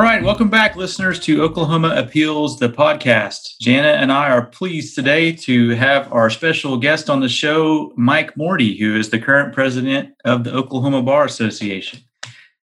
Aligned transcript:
All 0.00 0.06
right, 0.06 0.22
welcome 0.22 0.48
back, 0.48 0.76
listeners, 0.76 1.20
to 1.20 1.42
Oklahoma 1.42 1.92
Appeals, 1.94 2.58
the 2.58 2.70
podcast. 2.70 3.58
Jana 3.60 3.88
and 3.88 4.10
I 4.10 4.30
are 4.30 4.46
pleased 4.46 4.94
today 4.94 5.30
to 5.32 5.74
have 5.74 6.10
our 6.10 6.30
special 6.30 6.78
guest 6.78 7.10
on 7.10 7.20
the 7.20 7.28
show, 7.28 7.92
Mike 7.98 8.34
Mordy, 8.34 8.78
who 8.78 8.96
is 8.96 9.10
the 9.10 9.18
current 9.18 9.52
president 9.52 10.14
of 10.24 10.44
the 10.44 10.54
Oklahoma 10.54 11.02
Bar 11.02 11.26
Association. 11.26 12.00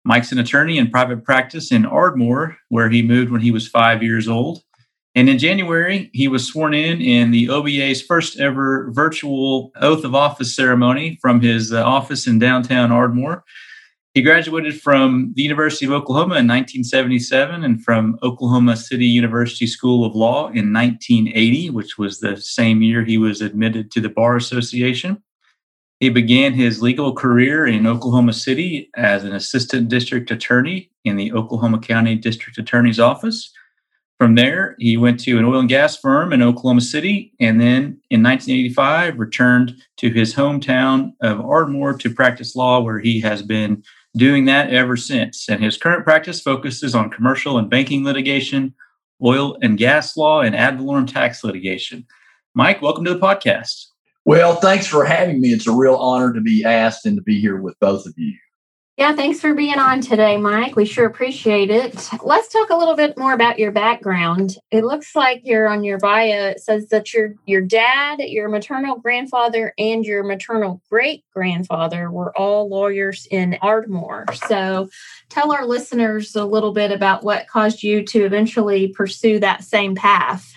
Mike's 0.04 0.32
an 0.32 0.40
attorney 0.40 0.76
in 0.76 0.90
private 0.90 1.22
practice 1.22 1.70
in 1.70 1.86
Ardmore, 1.86 2.56
where 2.68 2.90
he 2.90 3.00
moved 3.00 3.30
when 3.30 3.42
he 3.42 3.52
was 3.52 3.68
five 3.68 4.02
years 4.02 4.26
old. 4.26 4.64
And 5.14 5.28
in 5.28 5.38
January, 5.38 6.10
he 6.12 6.26
was 6.26 6.48
sworn 6.48 6.74
in 6.74 7.00
in 7.00 7.30
the 7.30 7.48
OBA's 7.48 8.02
first 8.02 8.40
ever 8.40 8.90
virtual 8.90 9.70
oath 9.76 10.02
of 10.02 10.16
office 10.16 10.56
ceremony 10.56 11.16
from 11.22 11.40
his 11.40 11.72
uh, 11.72 11.84
office 11.84 12.26
in 12.26 12.40
downtown 12.40 12.90
Ardmore. 12.90 13.44
He 14.14 14.22
graduated 14.22 14.80
from 14.80 15.32
the 15.36 15.42
University 15.42 15.86
of 15.86 15.92
Oklahoma 15.92 16.34
in 16.34 16.48
1977 16.48 17.62
and 17.62 17.82
from 17.82 18.18
Oklahoma 18.24 18.76
City 18.76 19.06
University 19.06 19.68
School 19.68 20.04
of 20.04 20.16
Law 20.16 20.48
in 20.48 20.72
1980, 20.72 21.70
which 21.70 21.96
was 21.96 22.18
the 22.18 22.36
same 22.36 22.82
year 22.82 23.04
he 23.04 23.18
was 23.18 23.40
admitted 23.40 23.92
to 23.92 24.00
the 24.00 24.08
Bar 24.08 24.36
Association. 24.36 25.22
He 26.00 26.08
began 26.08 26.54
his 26.54 26.82
legal 26.82 27.14
career 27.14 27.66
in 27.66 27.86
Oklahoma 27.86 28.32
City 28.32 28.90
as 28.96 29.22
an 29.22 29.32
assistant 29.32 29.88
district 29.88 30.32
attorney 30.32 30.90
in 31.04 31.14
the 31.16 31.32
Oklahoma 31.32 31.78
County 31.78 32.16
District 32.16 32.58
Attorney's 32.58 32.98
Office. 32.98 33.52
From 34.18 34.34
there, 34.34 34.74
he 34.80 34.96
went 34.96 35.20
to 35.20 35.38
an 35.38 35.44
oil 35.44 35.60
and 35.60 35.68
gas 35.68 35.96
firm 35.96 36.32
in 36.32 36.42
Oklahoma 36.42 36.80
City 36.80 37.32
and 37.38 37.60
then 37.60 38.00
in 38.10 38.22
1985 38.22 39.18
returned 39.18 39.76
to 39.98 40.10
his 40.10 40.34
hometown 40.34 41.12
of 41.22 41.40
Ardmore 41.40 41.96
to 41.98 42.12
practice 42.12 42.56
law, 42.56 42.80
where 42.80 42.98
he 42.98 43.20
has 43.20 43.42
been 43.42 43.82
doing 44.16 44.44
that 44.46 44.70
ever 44.70 44.96
since. 44.96 45.48
And 45.48 45.62
his 45.62 45.76
current 45.76 46.04
practice 46.04 46.40
focuses 46.40 46.94
on 46.94 47.10
commercial 47.10 47.58
and 47.58 47.70
banking 47.70 48.04
litigation, 48.04 48.74
oil 49.24 49.56
and 49.62 49.78
gas 49.78 50.16
law, 50.16 50.40
and 50.40 50.56
ad 50.56 50.78
valorem 50.78 51.06
tax 51.06 51.44
litigation. 51.44 52.06
Mike, 52.54 52.82
welcome 52.82 53.04
to 53.04 53.14
the 53.14 53.20
podcast. 53.20 53.86
Well, 54.24 54.56
thanks 54.56 54.86
for 54.86 55.04
having 55.04 55.40
me. 55.40 55.48
It's 55.48 55.66
a 55.66 55.72
real 55.72 55.96
honor 55.96 56.32
to 56.32 56.40
be 56.40 56.64
asked 56.64 57.06
and 57.06 57.16
to 57.16 57.22
be 57.22 57.40
here 57.40 57.60
with 57.60 57.78
both 57.80 58.06
of 58.06 58.14
you. 58.16 58.36
Yeah, 59.00 59.14
thanks 59.14 59.40
for 59.40 59.54
being 59.54 59.78
on 59.78 60.02
today, 60.02 60.36
Mike. 60.36 60.76
We 60.76 60.84
sure 60.84 61.06
appreciate 61.06 61.70
it. 61.70 62.06
Let's 62.22 62.52
talk 62.52 62.68
a 62.68 62.76
little 62.76 62.94
bit 62.94 63.16
more 63.16 63.32
about 63.32 63.58
your 63.58 63.72
background. 63.72 64.58
It 64.70 64.84
looks 64.84 65.16
like 65.16 65.40
you're 65.42 65.68
on 65.68 65.82
your 65.84 65.96
bio. 65.96 66.48
It 66.48 66.60
says 66.60 66.88
that 66.88 67.14
your 67.14 67.34
your 67.46 67.62
dad, 67.62 68.18
your 68.18 68.50
maternal 68.50 68.98
grandfather, 68.98 69.72
and 69.78 70.04
your 70.04 70.22
maternal 70.22 70.82
great 70.90 71.24
grandfather 71.32 72.10
were 72.10 72.36
all 72.36 72.68
lawyers 72.68 73.26
in 73.30 73.56
Ardmore. 73.62 74.26
So, 74.48 74.90
tell 75.30 75.50
our 75.50 75.64
listeners 75.64 76.36
a 76.36 76.44
little 76.44 76.72
bit 76.72 76.92
about 76.92 77.24
what 77.24 77.48
caused 77.48 77.82
you 77.82 78.04
to 78.04 78.26
eventually 78.26 78.88
pursue 78.88 79.38
that 79.38 79.64
same 79.64 79.94
path. 79.94 80.52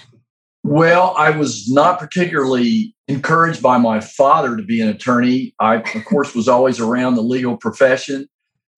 Well, 0.63 1.13
I 1.17 1.29
was 1.29 1.71
not 1.71 1.97
particularly 1.97 2.93
encouraged 3.07 3.61
by 3.61 3.77
my 3.77 4.01
father 4.01 4.57
to 4.57 4.63
be 4.63 4.81
an 4.81 4.89
attorney. 4.89 5.55
I, 5.59 5.75
of 5.75 6.03
course, 6.03 6.35
was 6.35 6.49
always 6.49 6.81
around 6.81 7.15
the 7.15 7.21
legal 7.21 7.55
profession 7.55 8.27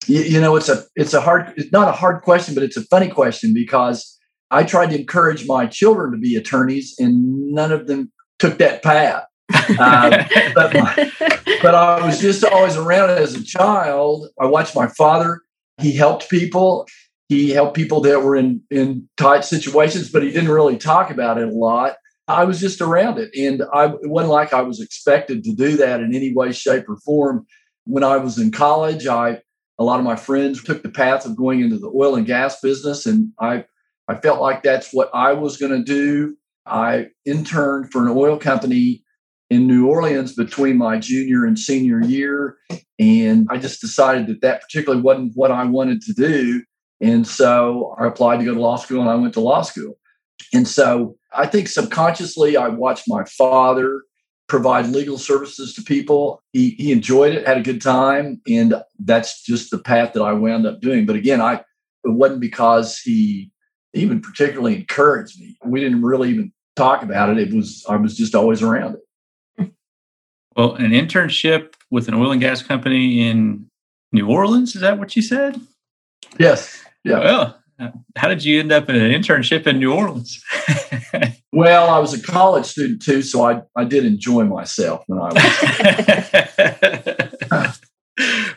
you, 0.06 0.22
you 0.22 0.40
know, 0.40 0.56
it's 0.56 0.68
a 0.68 0.84
it's 0.94 1.14
a 1.14 1.20
hard 1.20 1.52
it's 1.56 1.72
not 1.72 1.88
a 1.88 1.92
hard 1.92 2.22
question, 2.22 2.54
but 2.54 2.62
it's 2.62 2.76
a 2.76 2.84
funny 2.84 3.08
question 3.08 3.52
because 3.52 4.18
I 4.50 4.64
tried 4.64 4.90
to 4.90 4.98
encourage 4.98 5.46
my 5.46 5.66
children 5.66 6.12
to 6.12 6.18
be 6.18 6.36
attorneys, 6.36 6.94
and 6.98 7.52
none 7.52 7.72
of 7.72 7.86
them 7.86 8.12
took 8.38 8.58
that 8.58 8.82
path. 8.82 9.24
uh, 9.78 10.24
but, 10.54 10.74
my, 10.74 11.12
but 11.62 11.74
I 11.74 12.04
was 12.04 12.20
just 12.20 12.44
always 12.44 12.76
around 12.76 13.10
it 13.10 13.18
as 13.18 13.34
a 13.34 13.44
child. 13.44 14.28
I 14.40 14.46
watched 14.46 14.74
my 14.74 14.88
father. 14.88 15.42
He 15.80 15.92
helped 15.92 16.30
people. 16.30 16.86
He 17.28 17.50
helped 17.50 17.74
people 17.74 18.00
that 18.02 18.22
were 18.22 18.36
in 18.36 18.62
in 18.70 19.08
tight 19.16 19.44
situations, 19.44 20.10
but 20.10 20.22
he 20.22 20.30
didn't 20.30 20.50
really 20.50 20.76
talk 20.76 21.10
about 21.10 21.38
it 21.38 21.48
a 21.48 21.52
lot. 21.52 21.96
I 22.28 22.44
was 22.44 22.60
just 22.60 22.80
around 22.80 23.18
it, 23.18 23.30
and 23.36 23.62
I 23.72 23.86
it 23.86 24.10
wasn't 24.10 24.32
like 24.32 24.52
I 24.52 24.62
was 24.62 24.80
expected 24.80 25.42
to 25.44 25.54
do 25.54 25.76
that 25.76 26.00
in 26.00 26.14
any 26.14 26.32
way, 26.32 26.52
shape, 26.52 26.88
or 26.88 26.96
form. 26.98 27.46
When 27.84 28.02
I 28.02 28.16
was 28.16 28.38
in 28.38 28.50
college, 28.50 29.06
I 29.06 29.42
a 29.78 29.84
lot 29.84 29.98
of 29.98 30.04
my 30.04 30.16
friends 30.16 30.62
took 30.62 30.82
the 30.82 30.88
path 30.88 31.26
of 31.26 31.36
going 31.36 31.60
into 31.60 31.78
the 31.78 31.92
oil 31.94 32.16
and 32.16 32.26
gas 32.26 32.60
business, 32.60 33.06
and 33.06 33.32
I 33.40 33.64
I 34.08 34.16
felt 34.16 34.40
like 34.40 34.62
that's 34.62 34.92
what 34.92 35.10
I 35.12 35.32
was 35.32 35.56
going 35.56 35.72
to 35.72 35.82
do. 35.82 36.36
I 36.64 37.08
interned 37.24 37.90
for 37.90 38.02
an 38.02 38.08
oil 38.16 38.38
company 38.38 39.02
in 39.50 39.66
New 39.66 39.86
Orleans 39.88 40.34
between 40.34 40.76
my 40.76 40.98
junior 40.98 41.44
and 41.44 41.58
senior 41.58 42.00
year, 42.00 42.56
and 42.98 43.46
I 43.50 43.58
just 43.58 43.80
decided 43.80 44.26
that 44.28 44.40
that 44.40 44.62
particularly 44.62 45.02
wasn't 45.02 45.32
what 45.34 45.50
I 45.50 45.64
wanted 45.64 46.02
to 46.02 46.12
do. 46.12 46.62
And 47.00 47.26
so 47.26 47.94
I 47.98 48.06
applied 48.06 48.38
to 48.38 48.44
go 48.44 48.54
to 48.54 48.60
law 48.60 48.76
school, 48.76 49.00
and 49.00 49.10
I 49.10 49.14
went 49.14 49.34
to 49.34 49.40
law 49.40 49.62
school. 49.62 49.98
And 50.52 50.66
so 50.66 51.16
I 51.32 51.46
think 51.46 51.68
subconsciously 51.68 52.56
I 52.56 52.68
watched 52.68 53.04
my 53.06 53.24
father 53.24 54.02
provide 54.48 54.86
legal 54.86 55.18
services 55.18 55.74
to 55.74 55.82
people. 55.82 56.42
He, 56.52 56.70
he 56.70 56.92
enjoyed 56.92 57.34
it, 57.34 57.46
had 57.46 57.58
a 57.58 57.62
good 57.62 57.82
time, 57.82 58.40
and 58.48 58.74
that's 58.98 59.42
just 59.42 59.70
the 59.70 59.78
path 59.78 60.12
that 60.12 60.22
I 60.22 60.32
wound 60.32 60.66
up 60.66 60.80
doing. 60.80 61.06
But 61.06 61.16
again, 61.16 61.40
I 61.40 61.54
it 62.04 62.12
wasn't 62.12 62.40
because 62.40 62.98
he 62.98 63.50
even 63.94 64.20
particularly 64.20 64.76
encouraged 64.76 65.40
me. 65.40 65.56
We 65.64 65.80
didn't 65.80 66.02
really 66.02 66.30
even 66.30 66.52
talk 66.76 67.02
about 67.02 67.30
it. 67.30 67.38
It 67.38 67.54
was 67.54 67.84
I 67.88 67.96
was 67.96 68.16
just 68.16 68.34
always 68.34 68.62
around 68.62 68.96
it. 68.96 69.72
Well, 70.56 70.74
an 70.76 70.92
internship 70.92 71.74
with 71.90 72.08
an 72.08 72.14
oil 72.14 72.32
and 72.32 72.40
gas 72.40 72.62
company 72.62 73.28
in 73.28 73.66
New 74.12 74.28
Orleans, 74.28 74.74
is 74.74 74.80
that 74.80 74.98
what 74.98 75.14
you 75.14 75.22
said? 75.22 75.60
Yes. 76.38 76.82
Yeah. 77.04 77.18
Well, 77.18 77.62
how 78.16 78.28
did 78.28 78.44
you 78.44 78.60
end 78.60 78.72
up 78.72 78.88
in 78.88 78.96
an 78.96 79.10
internship 79.10 79.66
in 79.66 79.78
New 79.78 79.92
Orleans? 79.92 80.42
well, 81.52 81.88
I 81.88 81.98
was 81.98 82.12
a 82.12 82.22
college 82.22 82.66
student 82.66 83.02
too, 83.02 83.22
so 83.22 83.44
I, 83.44 83.62
I 83.76 83.84
did 83.84 84.04
enjoy 84.04 84.44
myself 84.44 85.04
when 85.06 85.18
I 85.18 85.32
was. 85.32 87.80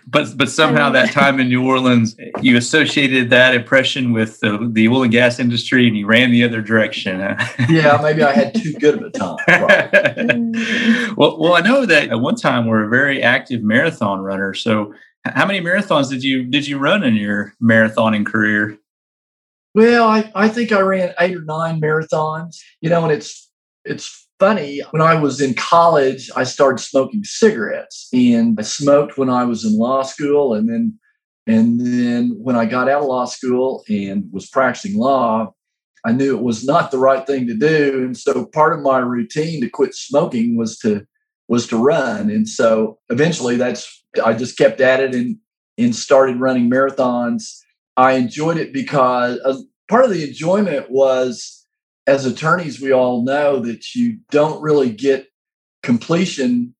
but 0.07 0.37
but 0.37 0.49
somehow 0.49 0.89
that 0.91 1.11
time 1.11 1.39
in 1.39 1.49
New 1.49 1.67
Orleans, 1.67 2.15
you 2.41 2.57
associated 2.57 3.29
that 3.29 3.53
impression 3.53 4.13
with 4.13 4.39
the, 4.39 4.69
the 4.71 4.87
oil 4.87 5.03
and 5.03 5.11
gas 5.11 5.37
industry, 5.39 5.87
and 5.87 5.95
you 5.97 6.07
ran 6.07 6.31
the 6.31 6.43
other 6.43 6.61
direction. 6.61 7.19
yeah, 7.69 7.99
maybe 8.01 8.23
I 8.23 8.31
had 8.31 8.55
too 8.55 8.73
good 8.73 8.95
of 8.95 9.03
a 9.03 9.11
time. 9.11 9.37
Right. 9.47 11.13
well, 11.17 11.39
well, 11.39 11.53
I 11.53 11.61
know 11.61 11.85
that 11.85 12.09
at 12.09 12.19
one 12.19 12.35
time 12.35 12.65
we're 12.67 12.85
a 12.85 12.89
very 12.89 13.21
active 13.21 13.61
marathon 13.61 14.19
runner. 14.19 14.53
So, 14.53 14.93
how 15.25 15.45
many 15.45 15.61
marathons 15.61 16.09
did 16.09 16.23
you 16.23 16.45
did 16.45 16.67
you 16.67 16.77
run 16.77 17.03
in 17.03 17.15
your 17.15 17.53
marathoning 17.61 18.25
career? 18.25 18.77
Well, 19.75 20.07
I, 20.07 20.31
I 20.35 20.49
think 20.49 20.71
I 20.71 20.79
ran 20.81 21.13
eight 21.19 21.35
or 21.35 21.43
nine 21.43 21.79
marathons, 21.79 22.57
you 22.81 22.89
know, 22.89 23.03
and 23.03 23.11
it's 23.11 23.49
it's 23.85 24.27
funny. 24.39 24.81
When 24.91 25.01
I 25.01 25.15
was 25.15 25.41
in 25.41 25.53
college, 25.53 26.29
I 26.35 26.43
started 26.43 26.79
smoking 26.79 27.23
cigarettes 27.23 28.07
and 28.13 28.57
I 28.59 28.63
smoked 28.63 29.17
when 29.17 29.29
I 29.29 29.43
was 29.45 29.65
in 29.65 29.77
law 29.77 30.01
school 30.03 30.53
and 30.53 30.69
then 30.69 30.99
and 31.47 31.79
then 31.79 32.35
when 32.41 32.55
I 32.55 32.65
got 32.65 32.89
out 32.89 33.01
of 33.01 33.07
law 33.07 33.25
school 33.25 33.83
and 33.89 34.25
was 34.31 34.49
practicing 34.49 34.97
law, 34.97 35.53
I 36.05 36.11
knew 36.11 36.37
it 36.37 36.43
was 36.43 36.63
not 36.63 36.91
the 36.91 36.99
right 36.99 37.25
thing 37.25 37.47
to 37.47 37.55
do. 37.55 38.03
And 38.03 38.15
so 38.15 38.45
part 38.45 38.73
of 38.73 38.83
my 38.83 38.99
routine 38.99 39.61
to 39.61 39.69
quit 39.69 39.95
smoking 39.95 40.57
was 40.57 40.77
to 40.79 41.05
was 41.47 41.67
to 41.67 41.77
run. 41.77 42.29
And 42.29 42.47
so 42.47 42.99
eventually 43.09 43.55
that's 43.55 44.03
I 44.23 44.33
just 44.33 44.57
kept 44.57 44.81
at 44.81 44.99
it 44.99 45.13
and 45.13 45.37
and 45.77 45.95
started 45.95 46.39
running 46.39 46.69
marathons 46.69 47.59
I 47.99 48.13
enjoyed 48.13 48.55
it 48.55 48.71
because 48.71 49.41
uh, 49.43 49.57
part 49.89 50.05
of 50.05 50.11
the 50.11 50.25
enjoyment 50.25 50.89
was 50.89 51.67
as 52.07 52.25
attorneys, 52.25 52.79
we 52.79 52.93
all 52.93 53.23
know 53.23 53.59
that 53.59 53.93
you 53.93 54.19
don't 54.31 54.61
really 54.61 54.89
get 54.89 55.27
completion 55.83 56.73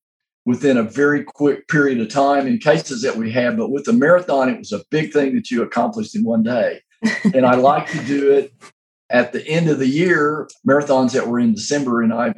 within 0.45 0.77
a 0.77 0.83
very 0.83 1.25
quick 1.25 1.67
period 1.67 1.99
of 1.99 2.07
time 2.07 2.47
in 2.47 2.57
cases 2.57 3.01
that 3.01 3.17
we 3.17 3.31
have. 3.33 3.57
But 3.57 3.69
with 3.69 3.83
the 3.83 3.91
marathon, 3.91 4.47
it 4.47 4.59
was 4.59 4.71
a 4.71 4.85
big 4.91 5.11
thing 5.11 5.35
that 5.35 5.51
you 5.51 5.61
accomplished 5.61 6.15
in 6.15 6.23
one 6.23 6.41
day. 6.41 6.79
and 7.33 7.45
I 7.45 7.55
like 7.55 7.91
to 7.91 8.03
do 8.05 8.31
it 8.31 8.53
at 9.09 9.33
the 9.33 9.45
end 9.45 9.69
of 9.69 9.77
the 9.77 9.89
year, 9.89 10.49
marathons 10.65 11.11
that 11.11 11.27
were 11.27 11.39
in 11.39 11.53
December. 11.53 12.01
And 12.01 12.13
I, 12.13 12.29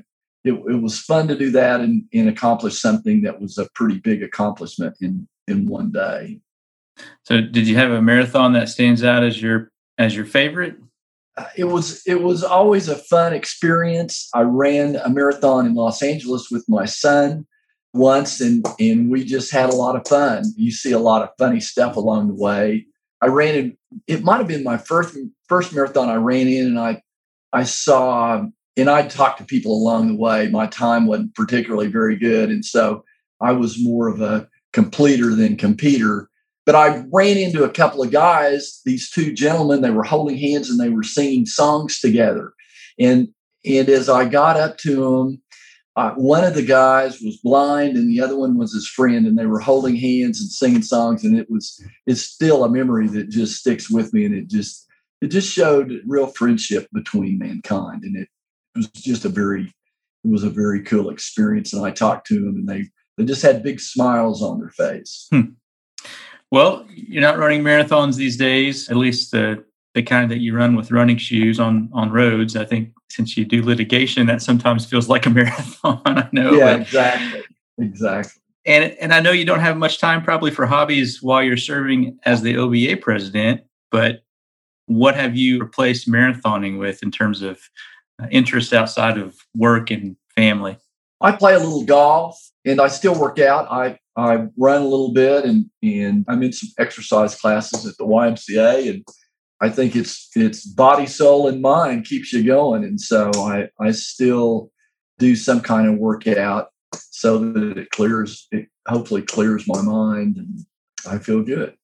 it, 0.43 0.53
it 0.53 0.81
was 0.81 0.99
fun 0.99 1.27
to 1.27 1.37
do 1.37 1.51
that 1.51 1.81
and, 1.81 2.03
and 2.15 2.27
accomplish 2.27 2.81
something 2.81 3.21
that 3.21 3.39
was 3.39 3.59
a 3.59 3.69
pretty 3.75 3.99
big 3.99 4.23
accomplishment 4.23 4.95
in, 5.01 5.27
in 5.47 5.67
one 5.67 5.91
day. 5.91 6.41
So, 7.23 7.41
did 7.41 7.67
you 7.67 7.77
have 7.77 7.91
a 7.91 8.01
marathon 8.01 8.53
that 8.53 8.69
stands 8.69 9.03
out 9.03 9.23
as 9.23 9.41
your 9.41 9.71
as 9.97 10.15
your 10.15 10.25
favorite? 10.25 10.75
Uh, 11.37 11.45
it 11.55 11.65
was 11.65 12.01
it 12.05 12.21
was 12.21 12.43
always 12.43 12.89
a 12.89 12.95
fun 12.95 13.33
experience. 13.33 14.29
I 14.33 14.41
ran 14.41 14.97
a 14.97 15.09
marathon 15.09 15.65
in 15.65 15.75
Los 15.75 16.01
Angeles 16.01 16.49
with 16.51 16.65
my 16.67 16.85
son 16.85 17.45
once, 17.93 18.41
and 18.41 18.65
and 18.79 19.09
we 19.09 19.23
just 19.23 19.51
had 19.51 19.69
a 19.69 19.75
lot 19.75 19.95
of 19.95 20.07
fun. 20.07 20.43
You 20.57 20.71
see 20.71 20.91
a 20.91 20.99
lot 20.99 21.21
of 21.21 21.29
funny 21.37 21.59
stuff 21.59 21.95
along 21.95 22.27
the 22.27 22.41
way. 22.41 22.85
I 23.21 23.27
ran 23.27 23.55
in. 23.55 23.77
It 24.07 24.23
might 24.23 24.37
have 24.37 24.47
been 24.47 24.63
my 24.63 24.77
first 24.77 25.17
first 25.47 25.73
marathon 25.73 26.09
I 26.09 26.15
ran 26.15 26.47
in, 26.47 26.67
and 26.67 26.79
I 26.79 27.01
I 27.53 27.63
saw 27.63 28.45
and 28.77 28.89
I 28.89 29.07
talked 29.07 29.37
to 29.39 29.45
people 29.45 29.73
along 29.73 30.07
the 30.07 30.15
way. 30.15 30.49
My 30.49 30.67
time 30.67 31.05
wasn't 31.05 31.35
particularly 31.35 31.87
very 31.87 32.15
good, 32.15 32.49
and 32.49 32.65
so 32.65 33.03
I 33.39 33.51
was 33.51 33.81
more 33.81 34.07
of 34.07 34.21
a 34.21 34.47
completer 34.73 35.35
than 35.35 35.57
competitor 35.57 36.29
but 36.65 36.75
I 36.75 37.03
ran 37.11 37.37
into 37.37 37.63
a 37.63 37.69
couple 37.69 38.03
of 38.03 38.11
guys, 38.11 38.81
these 38.85 39.09
two 39.09 39.33
gentlemen, 39.33 39.81
they 39.81 39.89
were 39.89 40.03
holding 40.03 40.37
hands 40.37 40.69
and 40.69 40.79
they 40.79 40.89
were 40.89 41.03
singing 41.03 41.45
songs 41.45 41.99
together. 41.99 42.53
And 42.99 43.29
and 43.63 43.89
as 43.89 44.09
I 44.09 44.25
got 44.25 44.57
up 44.57 44.77
to 44.79 44.95
them, 44.95 45.41
one 46.15 46.43
of 46.43 46.55
the 46.55 46.65
guys 46.65 47.21
was 47.21 47.37
blind 47.37 47.95
and 47.95 48.09
the 48.09 48.21
other 48.21 48.37
one 48.37 48.57
was 48.57 48.73
his 48.73 48.87
friend, 48.87 49.25
and 49.25 49.37
they 49.37 49.45
were 49.45 49.59
holding 49.59 49.95
hands 49.95 50.41
and 50.41 50.49
singing 50.49 50.81
songs. 50.81 51.23
And 51.23 51.37
it 51.37 51.49
was 51.49 51.83
it's 52.05 52.21
still 52.21 52.63
a 52.63 52.69
memory 52.69 53.07
that 53.09 53.29
just 53.29 53.59
sticks 53.59 53.89
with 53.89 54.13
me, 54.13 54.25
and 54.25 54.35
it 54.35 54.47
just 54.47 54.87
it 55.21 55.27
just 55.27 55.51
showed 55.51 56.01
real 56.07 56.27
friendship 56.27 56.87
between 56.93 57.39
mankind, 57.39 58.03
and 58.03 58.15
it, 58.15 58.27
it 58.75 58.77
was 58.77 58.87
just 58.89 59.25
a 59.25 59.29
very 59.29 59.73
it 60.23 60.29
was 60.29 60.43
a 60.43 60.49
very 60.49 60.83
cool 60.83 61.09
experience. 61.09 61.73
And 61.73 61.85
I 61.85 61.91
talked 61.91 62.27
to 62.27 62.35
them, 62.35 62.55
and 62.55 62.67
they 62.67 62.85
they 63.17 63.25
just 63.25 63.41
had 63.41 63.63
big 63.63 63.79
smiles 63.79 64.41
on 64.41 64.59
their 64.59 64.69
face. 64.69 65.27
Hmm. 65.31 65.51
Well, 66.51 66.85
you're 66.93 67.21
not 67.21 67.37
running 67.37 67.63
marathons 67.63 68.17
these 68.17 68.37
days, 68.37 68.89
at 68.89 68.97
least 68.97 69.31
the 69.31 69.63
the 69.93 70.01
kind 70.01 70.31
that 70.31 70.39
you 70.39 70.55
run 70.55 70.75
with 70.75 70.91
running 70.91 71.17
shoes 71.17 71.59
on 71.59 71.89
on 71.93 72.11
roads. 72.11 72.55
I 72.55 72.65
think 72.65 72.93
since 73.09 73.35
you 73.37 73.45
do 73.45 73.63
litigation, 73.63 74.27
that 74.27 74.41
sometimes 74.41 74.85
feels 74.85 75.09
like 75.09 75.25
a 75.25 75.29
marathon. 75.41 76.01
I 76.05 76.29
know. 76.31 76.53
Yeah, 76.53 76.73
but, 76.73 76.81
exactly. 76.81 77.43
Exactly. 77.77 78.41
And 78.65 78.91
and 78.99 79.13
I 79.13 79.21
know 79.21 79.31
you 79.31 79.45
don't 79.45 79.59
have 79.59 79.77
much 79.77 79.99
time 79.99 80.23
probably 80.23 80.51
for 80.51 80.65
hobbies 80.65 81.21
while 81.21 81.41
you're 81.41 81.57
serving 81.57 82.19
as 82.25 82.41
the 82.41 82.57
OBA 82.57 82.97
president, 82.97 83.61
but 83.89 84.23
what 84.87 85.15
have 85.15 85.35
you 85.35 85.59
replaced 85.59 86.09
marathoning 86.09 86.77
with 86.77 87.01
in 87.01 87.11
terms 87.11 87.41
of 87.41 87.59
uh, 88.21 88.27
interest 88.29 88.73
outside 88.73 89.17
of 89.17 89.35
work 89.55 89.89
and 89.89 90.17
family? 90.35 90.77
I 91.21 91.31
play 91.31 91.53
a 91.53 91.59
little 91.59 91.85
golf 91.85 92.37
and 92.65 92.81
I 92.81 92.87
still 92.87 93.19
work 93.19 93.39
out. 93.39 93.71
I 93.71 93.99
I 94.17 94.47
run 94.57 94.81
a 94.81 94.87
little 94.87 95.13
bit 95.13 95.45
and 95.45 95.65
and 95.81 96.25
I'm 96.27 96.43
in 96.43 96.53
some 96.53 96.69
exercise 96.77 97.35
classes 97.35 97.85
at 97.85 97.97
the 97.97 98.05
YMCA 98.05 98.89
and 98.89 99.05
I 99.61 99.69
think 99.69 99.95
it's 99.95 100.29
it's 100.35 100.65
body, 100.65 101.05
soul, 101.05 101.47
and 101.47 101.61
mind 101.61 102.05
keeps 102.05 102.33
you 102.33 102.43
going. 102.43 102.83
And 102.83 102.99
so 102.99 103.31
I 103.35 103.69
I 103.79 103.91
still 103.91 104.71
do 105.19 105.35
some 105.35 105.61
kind 105.61 105.87
of 105.87 105.97
workout 105.97 106.69
so 106.93 107.37
that 107.37 107.77
it 107.77 107.91
clears 107.91 108.47
it 108.51 108.67
hopefully 108.87 109.21
clears 109.21 109.67
my 109.67 109.81
mind 109.81 110.37
and 110.37 110.65
I 111.07 111.19
feel 111.19 111.43
good. 111.43 111.75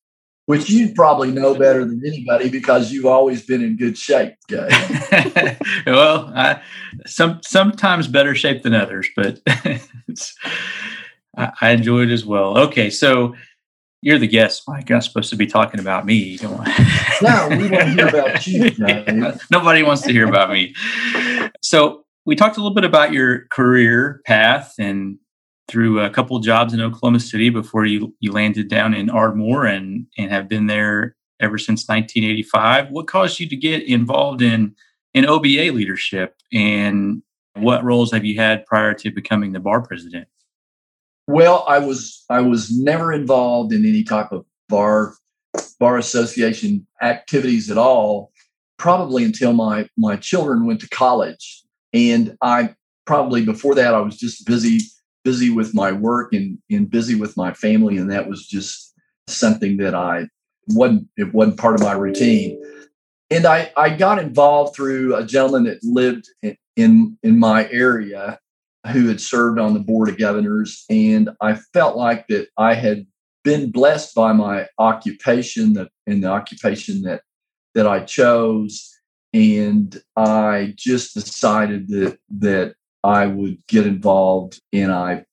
Which 0.48 0.70
you 0.70 0.94
probably 0.94 1.30
know 1.30 1.56
better 1.56 1.84
than 1.84 2.02
anybody 2.08 2.50
because 2.50 2.90
you've 2.90 3.06
always 3.06 3.46
been 3.46 3.62
in 3.62 3.76
good 3.76 3.98
shape, 3.98 4.34
guys. 4.48 4.72
well, 5.86 6.32
I, 6.34 6.62
some 7.06 7.42
sometimes 7.44 8.08
better 8.08 8.34
shape 8.34 8.64
than 8.64 8.74
others, 8.74 9.10
but 9.14 9.42
I, 11.38 11.52
I 11.62 11.70
enjoy 11.72 12.04
it 12.04 12.10
as 12.10 12.26
well. 12.26 12.58
Okay, 12.58 12.90
so 12.90 13.36
you're 14.02 14.20
the 14.20 14.28
guest, 14.28 14.64
Mike. 14.68 14.90
Not 14.90 15.04
supposed 15.04 15.30
to 15.30 15.36
be 15.36 15.48
talking 15.48 15.80
about 15.80 16.06
me. 16.06 16.38
no, 16.42 17.48
we 17.50 17.70
want 17.70 17.72
to 17.72 17.86
hear 17.90 18.08
about 18.08 18.48
you. 18.48 19.34
Nobody 19.52 19.84
wants 19.84 20.04
to 20.04 20.12
hear 20.12 20.28
about 20.28 20.52
me. 20.52 20.76
So 21.62 22.06
we 22.26 22.36
talked 22.36 22.58
a 22.58 22.60
little 22.60 22.76
bit 22.76 22.84
about 22.84 23.14
your 23.14 23.46
career 23.48 24.22
path 24.26 24.74
and 24.78 25.18
through 25.68 26.00
a 26.00 26.10
couple 26.10 26.40
jobs 26.40 26.74
in 26.74 26.82
Oklahoma 26.82 27.20
City 27.20 27.50
before 27.50 27.86
you 27.86 28.16
you 28.20 28.32
landed 28.32 28.70
down 28.70 28.94
in 28.94 29.10
Ardmore 29.10 29.66
and 29.66 30.06
and 30.18 30.32
have 30.32 30.48
been 30.48 30.68
there 30.68 31.16
ever 31.40 31.58
since 31.58 31.88
1985. 31.88 32.90
What 32.92 33.08
caused 33.08 33.40
you 33.40 33.50
to 33.50 33.56
get 33.56 33.84
involved 33.84 34.42
in 34.42 34.76
in 35.14 35.26
OBA 35.26 35.72
leadership 35.74 36.36
and 36.54 37.22
what 37.56 37.84
roles 37.84 38.12
have 38.12 38.24
you 38.24 38.40
had 38.40 38.66
prior 38.66 38.94
to 38.94 39.12
becoming 39.12 39.52
the 39.52 39.60
bar 39.60 39.82
president? 39.82 40.28
Well, 41.28 41.66
I 41.68 41.80
was 41.80 42.24
I 42.30 42.42
was 42.42 42.72
never 42.78 43.12
involved 43.12 43.74
in 43.74 43.86
any 43.86 44.04
type 44.04 44.32
of 44.32 44.46
bar 44.70 45.14
bar 45.80 45.98
association 45.98 46.88
activities 47.02 47.70
at 47.70 47.78
all, 47.78 48.32
probably 48.78 49.24
until 49.24 49.54
my 49.54 49.90
my 49.98 50.16
children 50.16 50.66
went 50.66 50.80
to 50.82 50.90
college. 50.90 51.64
And 51.94 52.38
I 52.42 52.76
probably 53.06 53.44
before 53.44 53.76
that 53.76 53.94
I 53.94 54.00
was 54.00 54.18
just 54.18 54.46
busy 54.46 54.80
busy 55.24 55.50
with 55.50 55.74
my 55.74 55.92
work 55.92 56.32
and, 56.32 56.58
and 56.72 56.90
busy 56.90 57.16
with 57.16 57.36
my 57.36 57.54
family, 57.54 57.98
and 57.98 58.10
that 58.10 58.30
was 58.30 58.48
just 58.48 58.94
something 59.28 59.76
that 59.78 59.94
I 59.94 60.28
wasn't 60.70 61.10
it 61.18 61.34
wasn't 61.34 61.60
part 61.60 61.76
of 61.76 61.82
my 61.82 61.94
routine. 61.94 62.62
And 63.30 63.46
I, 63.46 63.72
I 63.76 63.90
got 63.90 64.20
involved 64.20 64.74
through 64.74 65.16
a 65.16 65.26
gentleman 65.26 65.66
that 65.66 65.84
lived 65.84 66.30
in, 66.42 66.56
in, 66.78 67.18
in 67.24 67.38
my 67.38 67.70
area 67.70 68.40
who 68.88 69.08
had 69.08 69.22
served 69.22 69.60
on 69.60 69.74
the 69.74 69.80
board 69.80 70.10
of 70.10 70.18
governors. 70.18 70.84
And 70.90 71.30
I 71.42 71.56
felt 71.74 71.98
like 71.98 72.28
that 72.28 72.48
I 72.58 72.74
had 72.74 73.06
been 73.44 73.72
blessed 73.72 74.14
by 74.16 74.34
my 74.34 74.68
occupation 74.78 75.74
that 75.74 75.90
in 76.06 76.22
the 76.22 76.28
occupation 76.28 77.02
that 77.04 77.22
that 77.76 77.88
I 77.88 78.02
chose. 78.02 78.90
And 79.34 80.02
I 80.16 80.74
just 80.76 81.14
decided 81.14 81.90
that 81.90 82.18
that 82.40 82.76
I 83.04 83.28
would 83.28 83.58
get 83.68 83.86
involved 83.86 84.62
and 84.74 84.92
I 84.92 85.26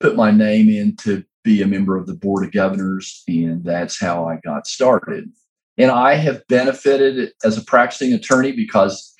put 0.00 0.16
my 0.16 0.30
name 0.30 0.68
in 0.68 0.96
to 0.96 1.24
be 1.44 1.62
a 1.62 1.66
member 1.66 1.96
of 1.96 2.06
the 2.06 2.14
board 2.14 2.44
of 2.44 2.52
governors. 2.52 3.22
And 3.28 3.64
that's 3.64 3.98
how 4.00 4.26
I 4.28 4.40
got 4.44 4.66
started. 4.66 5.30
And 5.78 5.90
I 5.90 6.14
have 6.14 6.46
benefited 6.48 7.32
as 7.44 7.56
a 7.56 7.64
practicing 7.64 8.12
attorney 8.12 8.52
because 8.52 9.14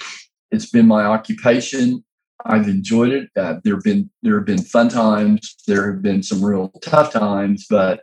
it's 0.51 0.71
been 0.71 0.87
my 0.87 1.05
occupation 1.05 2.05
I've 2.45 2.69
enjoyed 2.69 3.13
it. 3.13 3.31
Uh, 3.37 3.57
there 3.65 3.75
have 3.75 3.83
been 3.83 4.11
there 4.23 4.37
have 4.37 4.47
been 4.47 4.63
fun 4.63 4.89
times. 4.89 5.57
There 5.67 5.91
have 5.93 6.03
been 6.03 6.23
some 6.23 6.45
real 6.45 6.71
tough 6.83 7.13
times, 7.13 7.67
but 7.69 8.03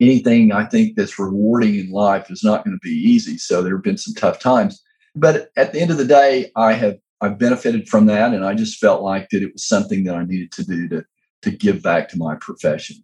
anything 0.00 0.52
I 0.52 0.64
think 0.64 0.96
that's 0.96 1.18
rewarding 1.18 1.76
in 1.76 1.90
life 1.90 2.30
is 2.30 2.42
not 2.42 2.64
going 2.64 2.76
to 2.76 2.88
be 2.88 2.94
easy. 2.94 3.38
So 3.38 3.62
there 3.62 3.76
have 3.76 3.84
been 3.84 3.98
some 3.98 4.14
tough 4.14 4.40
times, 4.40 4.82
but 5.14 5.50
at 5.56 5.72
the 5.72 5.80
end 5.80 5.90
of 5.90 5.98
the 5.98 6.04
day, 6.04 6.50
I 6.56 6.72
have 6.72 6.96
I've 7.20 7.38
benefited 7.38 7.88
from 7.88 8.06
that, 8.06 8.34
and 8.34 8.44
I 8.44 8.54
just 8.54 8.78
felt 8.78 9.02
like 9.02 9.28
that 9.30 9.42
it 9.42 9.52
was 9.52 9.66
something 9.66 10.04
that 10.04 10.16
I 10.16 10.24
needed 10.24 10.52
to 10.52 10.64
do 10.64 10.88
to 10.88 11.04
to 11.42 11.50
give 11.50 11.82
back 11.82 12.08
to 12.08 12.18
my 12.18 12.36
profession. 12.36 12.96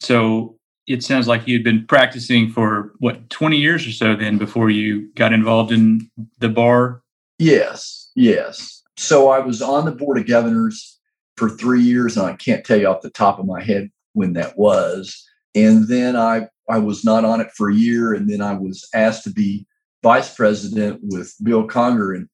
So 0.00 0.58
it 0.86 1.02
sounds 1.02 1.26
like 1.26 1.46
you'd 1.46 1.64
been 1.64 1.86
practicing 1.86 2.50
for 2.50 2.92
what 2.98 3.28
20 3.30 3.56
years 3.56 3.86
or 3.86 3.92
so 3.92 4.14
then 4.16 4.38
before 4.38 4.70
you 4.70 5.12
got 5.14 5.32
involved 5.32 5.72
in 5.72 6.08
the 6.38 6.48
bar 6.48 7.02
yes 7.38 8.10
yes 8.14 8.75
so 8.96 9.28
I 9.28 9.40
was 9.40 9.60
on 9.60 9.84
the 9.84 9.92
board 9.92 10.18
of 10.18 10.26
governors 10.26 10.98
for 11.36 11.50
three 11.50 11.82
years, 11.82 12.16
and 12.16 12.26
I 12.26 12.34
can't 12.36 12.64
tell 12.64 12.78
you 12.78 12.88
off 12.88 13.02
the 13.02 13.10
top 13.10 13.38
of 13.38 13.46
my 13.46 13.62
head 13.62 13.90
when 14.14 14.32
that 14.34 14.58
was. 14.58 15.24
And 15.54 15.88
then 15.88 16.16
I 16.16 16.48
I 16.68 16.78
was 16.78 17.04
not 17.04 17.24
on 17.24 17.40
it 17.40 17.50
for 17.54 17.70
a 17.70 17.74
year, 17.74 18.12
and 18.12 18.28
then 18.28 18.40
I 18.40 18.54
was 18.54 18.88
asked 18.94 19.24
to 19.24 19.30
be 19.30 19.66
vice 20.02 20.34
president 20.34 21.00
with 21.02 21.34
Bill 21.42 21.66
Conger. 21.66 22.12
And 22.12 22.28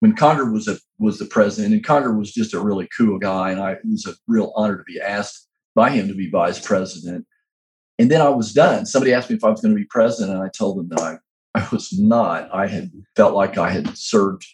when 0.00 0.14
Conger 0.14 0.50
was 0.50 0.66
a 0.68 0.78
was 0.98 1.18
the 1.18 1.26
president, 1.26 1.74
and 1.74 1.84
Conger 1.84 2.16
was 2.16 2.32
just 2.32 2.54
a 2.54 2.60
really 2.60 2.88
cool 2.96 3.18
guy, 3.18 3.50
and 3.50 3.60
I 3.60 3.72
it 3.72 3.80
was 3.84 4.06
a 4.06 4.14
real 4.26 4.52
honor 4.56 4.78
to 4.78 4.84
be 4.84 5.00
asked 5.00 5.46
by 5.74 5.90
him 5.90 6.08
to 6.08 6.14
be 6.14 6.30
vice 6.30 6.64
president. 6.64 7.26
And 7.98 8.10
then 8.10 8.20
I 8.20 8.28
was 8.28 8.52
done. 8.52 8.84
Somebody 8.86 9.14
asked 9.14 9.30
me 9.30 9.36
if 9.36 9.44
I 9.44 9.50
was 9.50 9.60
going 9.60 9.74
to 9.74 9.80
be 9.80 9.86
president, 9.88 10.36
and 10.36 10.42
I 10.42 10.48
told 10.48 10.78
them 10.78 10.88
that 10.90 11.00
I, 11.00 11.58
I 11.58 11.66
was 11.70 11.98
not. 11.98 12.48
I 12.52 12.66
had 12.66 12.90
felt 13.14 13.34
like 13.34 13.56
I 13.56 13.70
had 13.70 13.96
served 13.96 14.44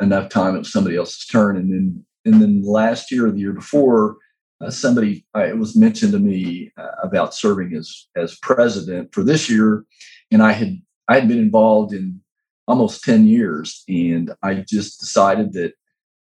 enough 0.00 0.28
time 0.28 0.54
it 0.54 0.58
was 0.58 0.72
somebody 0.72 0.96
else's 0.96 1.26
turn. 1.26 1.56
And 1.56 1.72
then 1.72 2.04
and 2.24 2.40
then 2.40 2.62
last 2.62 3.10
year 3.10 3.26
or 3.26 3.32
the 3.32 3.40
year 3.40 3.52
before 3.52 4.16
uh, 4.60 4.70
somebody 4.70 5.26
uh, 5.36 5.44
it 5.44 5.58
was 5.58 5.76
mentioned 5.76 6.12
to 6.12 6.18
me 6.18 6.70
uh, 6.76 6.94
about 7.02 7.34
serving 7.34 7.74
as 7.74 8.06
as 8.16 8.38
president 8.38 9.14
for 9.14 9.22
this 9.22 9.48
year. 9.48 9.84
And 10.30 10.42
i 10.42 10.52
had 10.52 10.80
i 11.08 11.14
had 11.14 11.28
been 11.28 11.38
involved 11.38 11.92
in 11.92 12.20
almost 12.68 13.04
10 13.04 13.26
years. 13.26 13.82
And 13.88 14.32
i 14.42 14.54
just 14.54 15.00
decided 15.00 15.52
that 15.54 15.72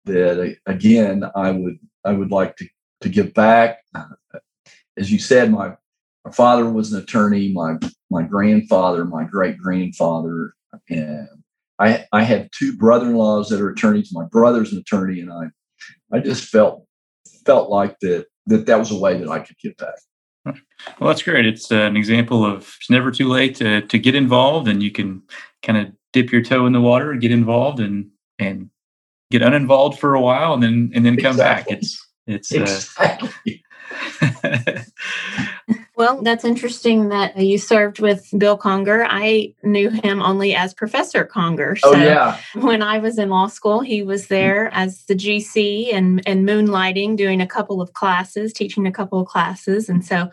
that 0.06 0.40
uh, 0.40 0.72
again 0.72 1.24
i 1.36 1.52
would 1.52 1.80
i 2.04 2.12
would 2.12 2.32
like 2.32 2.56
to 2.58 2.68
to 3.02 3.10
give 3.10 3.34
back. 3.34 3.80
Uh, 3.94 4.06
as 4.98 5.12
you 5.12 5.20
said 5.20 5.52
my 5.52 5.76
my 6.26 6.32
father 6.32 6.70
was 6.70 6.92
an 6.92 7.02
attorney 7.02 7.52
my 7.54 7.78
my 8.10 8.24
grandfather 8.24 9.06
my 9.06 9.24
great 9.24 9.58
grandfather 9.58 10.56
and 10.90 11.28
I 11.80 12.06
I 12.12 12.24
have 12.24 12.50
two 12.52 12.76
brother-in-laws 12.78 13.50
that 13.50 13.62
are 13.62 13.70
attorneys. 13.70 14.10
My 14.12 14.26
brother's 14.26 14.72
an 14.72 14.80
attorney, 14.80 15.20
and 15.20 15.32
I 15.32 15.46
I 16.14 16.20
just 16.20 16.46
felt 16.46 16.86
felt 17.46 17.70
like 17.70 18.00
that 18.02 18.26
that 18.48 18.66
that 18.66 18.80
was 18.80 18.92
a 18.92 18.98
way 18.98 19.18
that 19.18 19.30
I 19.30 19.40
could 19.40 19.58
give 19.60 19.76
back. 19.78 19.96
Well, 21.00 21.08
that's 21.08 21.24
great. 21.24 21.46
It's 21.46 21.72
uh, 21.72 21.78
an 21.78 21.98
example 21.98 22.46
of 22.46 22.76
it's 22.80 22.90
never 22.90 23.12
too 23.12 23.28
late 23.28 23.56
to 23.56 23.82
to 23.82 24.00
get 24.00 24.16
involved, 24.16 24.68
and 24.68 24.82
you 24.82 24.92
can 24.92 25.24
kind 25.64 25.78
of 25.78 25.94
dip 26.14 26.32
your 26.32 26.44
toe 26.44 26.66
in 26.66 26.74
the 26.74 26.82
water 26.82 27.12
and 27.12 27.22
get 27.22 27.32
involved, 27.32 27.80
and 27.80 28.10
and 28.40 28.70
get 29.32 29.42
uninvolved 29.42 30.00
for 30.00 30.14
a 30.14 30.22
while, 30.22 30.54
and 30.54 30.64
then 30.64 30.92
and 30.94 31.06
then 31.06 31.18
come 31.18 31.32
exactly. 31.32 31.76
back. 31.76 31.84
It's 31.84 32.08
it's 32.28 32.54
uh, 32.54 32.62
exactly. 32.62 33.64
Well, 36.06 36.22
that's 36.22 36.46
interesting 36.46 37.10
that 37.10 37.36
you 37.36 37.58
served 37.58 38.00
with 38.00 38.30
Bill 38.38 38.58
Conger. 38.58 39.08
I 39.10 39.56
knew 39.64 39.90
him 39.90 40.22
only 40.22 40.54
as 40.54 40.72
Professor 40.72 41.26
Conger. 41.26 41.76
Oh, 41.84 41.94
so 41.94 42.00
oh, 42.00 42.04
yeah. 42.04 42.38
when 42.54 42.84
I 42.84 43.00
was 43.00 43.18
in 43.18 43.30
law 43.30 43.48
school, 43.48 43.80
he 43.80 44.04
was 44.04 44.28
there 44.28 44.70
as 44.72 45.04
the 45.06 45.16
GC 45.16 45.92
and, 45.92 46.22
and 46.28 46.48
moonlighting, 46.48 47.18
doing 47.18 47.42
a 47.42 47.48
couple 47.48 47.82
of 47.82 47.94
classes, 47.94 48.54
teaching 48.54 48.86
a 48.86 48.92
couple 48.92 49.20
of 49.20 49.28
classes. 49.28 49.90
And 49.90 50.06
so 50.06 50.30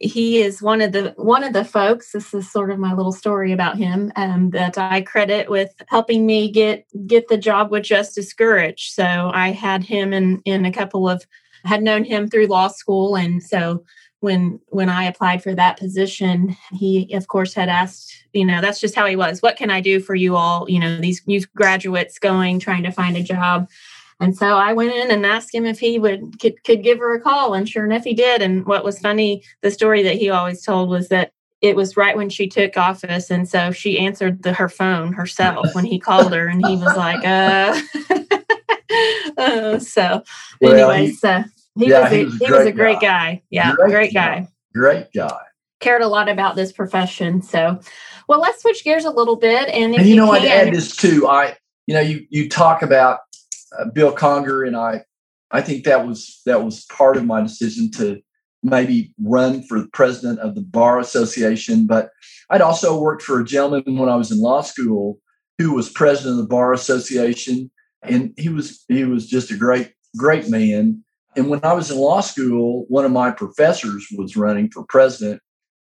he 0.00 0.40
is 0.40 0.62
one 0.62 0.80
of 0.80 0.92
the 0.92 1.12
one 1.16 1.42
of 1.42 1.54
the 1.54 1.64
folks. 1.64 2.12
This 2.12 2.32
is 2.32 2.48
sort 2.48 2.70
of 2.70 2.78
my 2.78 2.94
little 2.94 3.10
story 3.10 3.50
about 3.50 3.78
him 3.78 4.12
um, 4.14 4.50
that 4.50 4.78
I 4.78 5.00
credit 5.00 5.50
with 5.50 5.74
helping 5.88 6.24
me 6.24 6.52
get 6.52 6.86
get 7.08 7.26
the 7.26 7.36
job 7.36 7.72
with 7.72 7.82
Justice 7.82 8.32
Gurich. 8.32 8.78
So 8.78 9.32
I 9.34 9.50
had 9.50 9.82
him 9.82 10.12
in 10.12 10.40
in 10.44 10.64
a 10.64 10.72
couple 10.72 11.08
of 11.08 11.26
had 11.64 11.82
known 11.82 12.04
him 12.04 12.30
through 12.30 12.46
law 12.46 12.68
school, 12.68 13.16
and 13.16 13.42
so 13.42 13.82
when 14.20 14.60
when 14.68 14.88
I 14.88 15.04
applied 15.04 15.42
for 15.42 15.54
that 15.54 15.78
position, 15.78 16.56
he 16.72 17.12
of 17.14 17.28
course 17.28 17.54
had 17.54 17.68
asked, 17.68 18.26
you 18.32 18.44
know, 18.44 18.60
that's 18.60 18.80
just 18.80 18.94
how 18.94 19.06
he 19.06 19.16
was. 19.16 19.40
What 19.40 19.56
can 19.56 19.70
I 19.70 19.80
do 19.80 19.98
for 20.00 20.14
you 20.14 20.36
all? 20.36 20.68
You 20.68 20.78
know, 20.78 21.00
these 21.00 21.22
new 21.26 21.40
graduates 21.56 22.18
going 22.18 22.60
trying 22.60 22.82
to 22.84 22.92
find 22.92 23.16
a 23.16 23.22
job. 23.22 23.68
And 24.20 24.36
so 24.36 24.56
I 24.56 24.74
went 24.74 24.94
in 24.94 25.10
and 25.10 25.24
asked 25.24 25.54
him 25.54 25.64
if 25.64 25.80
he 25.80 25.98
would 25.98 26.38
could, 26.38 26.62
could 26.64 26.84
give 26.84 26.98
her 26.98 27.14
a 27.14 27.20
call, 27.20 27.54
and 27.54 27.66
sure 27.66 27.86
enough, 27.86 28.04
he 28.04 28.12
did. 28.12 28.42
And 28.42 28.66
what 28.66 28.84
was 28.84 28.98
funny, 28.98 29.42
the 29.62 29.70
story 29.70 30.02
that 30.02 30.16
he 30.16 30.28
always 30.28 30.62
told 30.62 30.90
was 30.90 31.08
that 31.08 31.32
it 31.62 31.74
was 31.74 31.96
right 31.96 32.16
when 32.16 32.28
she 32.28 32.46
took 32.46 32.76
office, 32.76 33.30
and 33.30 33.48
so 33.48 33.70
she 33.70 33.98
answered 33.98 34.42
the, 34.42 34.52
her 34.52 34.68
phone 34.68 35.14
herself 35.14 35.74
when 35.74 35.86
he 35.86 35.98
called 35.98 36.34
her, 36.34 36.46
and 36.46 36.64
he 36.66 36.76
was 36.76 36.94
like, 36.96 37.24
"Uh." 37.24 37.80
uh 39.38 39.78
so, 39.78 40.22
well, 40.60 40.90
anyway, 40.90 41.12
so 41.12 41.44
he, 41.78 41.88
yeah, 41.88 42.02
was, 42.02 42.12
a, 42.12 42.14
he 42.14 42.24
was 42.24 42.40
a, 42.40 42.46
he 42.46 42.52
was 42.52 42.66
a 42.66 42.72
great 42.72 43.00
guy. 43.00 43.34
guy. 43.34 43.42
Yeah, 43.50 43.74
great, 43.74 43.90
great 43.90 44.14
guy. 44.14 44.48
Great 44.74 45.06
guy. 45.14 45.40
Cared 45.80 46.02
a 46.02 46.08
lot 46.08 46.28
about 46.28 46.56
this 46.56 46.72
profession. 46.72 47.42
So, 47.42 47.80
well, 48.28 48.40
let's 48.40 48.62
switch 48.62 48.84
gears 48.84 49.04
a 49.04 49.10
little 49.10 49.36
bit. 49.36 49.68
And, 49.68 49.94
and 49.94 50.06
you, 50.06 50.10
you 50.10 50.16
know, 50.16 50.32
can, 50.32 50.42
I'd 50.42 50.48
add 50.48 50.74
this 50.74 50.94
too. 50.94 51.26
I, 51.26 51.56
you 51.86 51.94
know, 51.94 52.00
you 52.00 52.26
you 52.30 52.48
talk 52.48 52.82
about 52.82 53.20
uh, 53.78 53.86
Bill 53.86 54.12
Conger, 54.12 54.64
and 54.64 54.76
I, 54.76 55.02
I 55.50 55.60
think 55.60 55.84
that 55.84 56.06
was 56.06 56.40
that 56.46 56.64
was 56.64 56.84
part 56.86 57.16
of 57.16 57.24
my 57.24 57.40
decision 57.40 57.90
to 57.92 58.20
maybe 58.62 59.14
run 59.22 59.62
for 59.62 59.80
the 59.80 59.88
president 59.88 60.38
of 60.40 60.54
the 60.54 60.60
bar 60.60 60.98
association. 60.98 61.86
But 61.86 62.10
I'd 62.50 62.60
also 62.60 63.00
worked 63.00 63.22
for 63.22 63.40
a 63.40 63.44
gentleman 63.44 63.96
when 63.96 64.08
I 64.08 64.16
was 64.16 64.30
in 64.30 64.40
law 64.40 64.60
school 64.60 65.18
who 65.58 65.74
was 65.74 65.90
president 65.90 66.32
of 66.32 66.42
the 66.42 66.48
bar 66.48 66.72
association, 66.72 67.70
and 68.02 68.32
he 68.36 68.48
was 68.48 68.84
he 68.88 69.04
was 69.04 69.26
just 69.26 69.50
a 69.50 69.56
great 69.56 69.92
great 70.16 70.48
man. 70.48 71.02
And 71.36 71.48
when 71.48 71.60
I 71.64 71.72
was 71.72 71.90
in 71.90 71.98
law 71.98 72.20
school, 72.20 72.86
one 72.88 73.04
of 73.04 73.12
my 73.12 73.30
professors 73.30 74.06
was 74.16 74.36
running 74.36 74.70
for 74.70 74.84
president. 74.84 75.40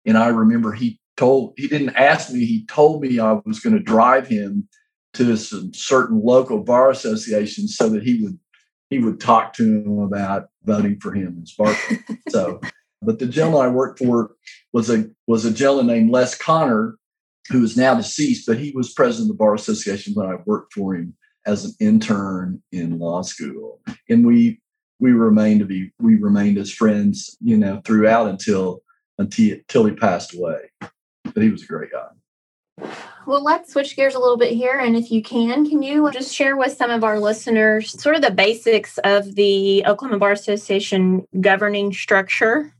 And 0.05 0.19
I 0.19 0.29
remember 0.29 0.73
he 0.73 0.99
told, 1.17 1.55
he 1.57 1.69
didn't 1.69 1.97
ask 1.97 2.33
me, 2.33 2.45
he 2.45 2.67
told 2.67 3.03
me 3.03 3.19
I 3.19 3.39
was 3.45 3.61
going 3.61 3.77
to 3.77 3.83
drive 3.83 4.27
him 4.27 4.69
to 5.15 5.37
some 5.37 5.73
certain 5.75 6.21
local 6.23 6.63
bar 6.63 6.91
associations 6.91 7.77
so 7.77 7.89
that 7.91 8.03
he 8.03 8.23
would 8.23 8.39
he 8.91 8.99
would 8.99 9.21
talk 9.21 9.53
to 9.55 9.63
him 9.63 10.01
about 10.01 10.49
voting 10.65 10.99
for 11.01 11.13
him 11.13 11.39
in 11.39 11.45
Sparkman. 11.45 12.19
so, 12.29 12.61
but 13.01 13.21
the 13.21 13.27
gentleman 13.27 13.63
I 13.63 13.69
worked 13.69 14.01
for 14.01 14.33
was 14.73 14.91
a 14.91 15.09
was 15.27 15.45
a 15.45 15.53
gentleman 15.53 15.87
named 15.87 16.11
Les 16.11 16.37
Connor, 16.37 16.97
who 17.51 17.63
is 17.63 17.77
now 17.77 17.95
deceased, 17.95 18.47
but 18.47 18.59
he 18.59 18.73
was 18.73 18.93
president 18.93 19.31
of 19.31 19.37
the 19.37 19.39
bar 19.39 19.55
association 19.55 20.15
when 20.15 20.27
I 20.27 20.37
worked 20.45 20.75
for 20.75 20.97
him 20.97 21.15
as 21.47 21.65
an 21.65 21.73
intern 21.81 22.63
in 22.73 22.99
law 22.99 23.23
school. 23.23 23.81
And 24.09 24.27
we 24.27 24.60
we 25.01 25.13
remained 25.13 25.61
to 25.61 25.67
be 25.67 25.91
we 25.99 26.17
remained 26.17 26.59
as 26.59 26.71
friends, 26.71 27.37
you 27.41 27.57
know, 27.57 27.81
throughout 27.85 28.29
until 28.29 28.83
until 29.19 29.55
until 29.55 29.87
he 29.87 29.93
passed 29.93 30.35
away. 30.35 30.71
But 30.81 31.43
he 31.43 31.51
was 31.51 31.63
a 31.63 31.67
great 31.67 31.91
guy. 31.91 32.09
Well, 33.27 33.43
let's 33.45 33.73
switch 33.73 33.97
gears 33.97 34.15
a 34.15 34.19
little 34.19 34.39
bit 34.39 34.53
here. 34.53 34.79
And 34.79 34.97
if 34.97 35.11
you 35.11 35.23
can, 35.23 35.69
can 35.69 35.83
you 35.83 36.11
just 36.11 36.35
share 36.35 36.57
with 36.57 36.73
some 36.73 36.91
of 36.91 37.05
our 37.05 37.21
listeners 37.21 38.01
sort 38.01 38.17
of 38.17 38.23
the 38.23 38.31
basics 38.31 38.99
of 39.05 39.35
the 39.35 39.85
Oklahoma 39.87 40.19
Bar 40.19 40.33
Association 40.33 41.27
governing 41.41 41.93
structure? 41.93 42.73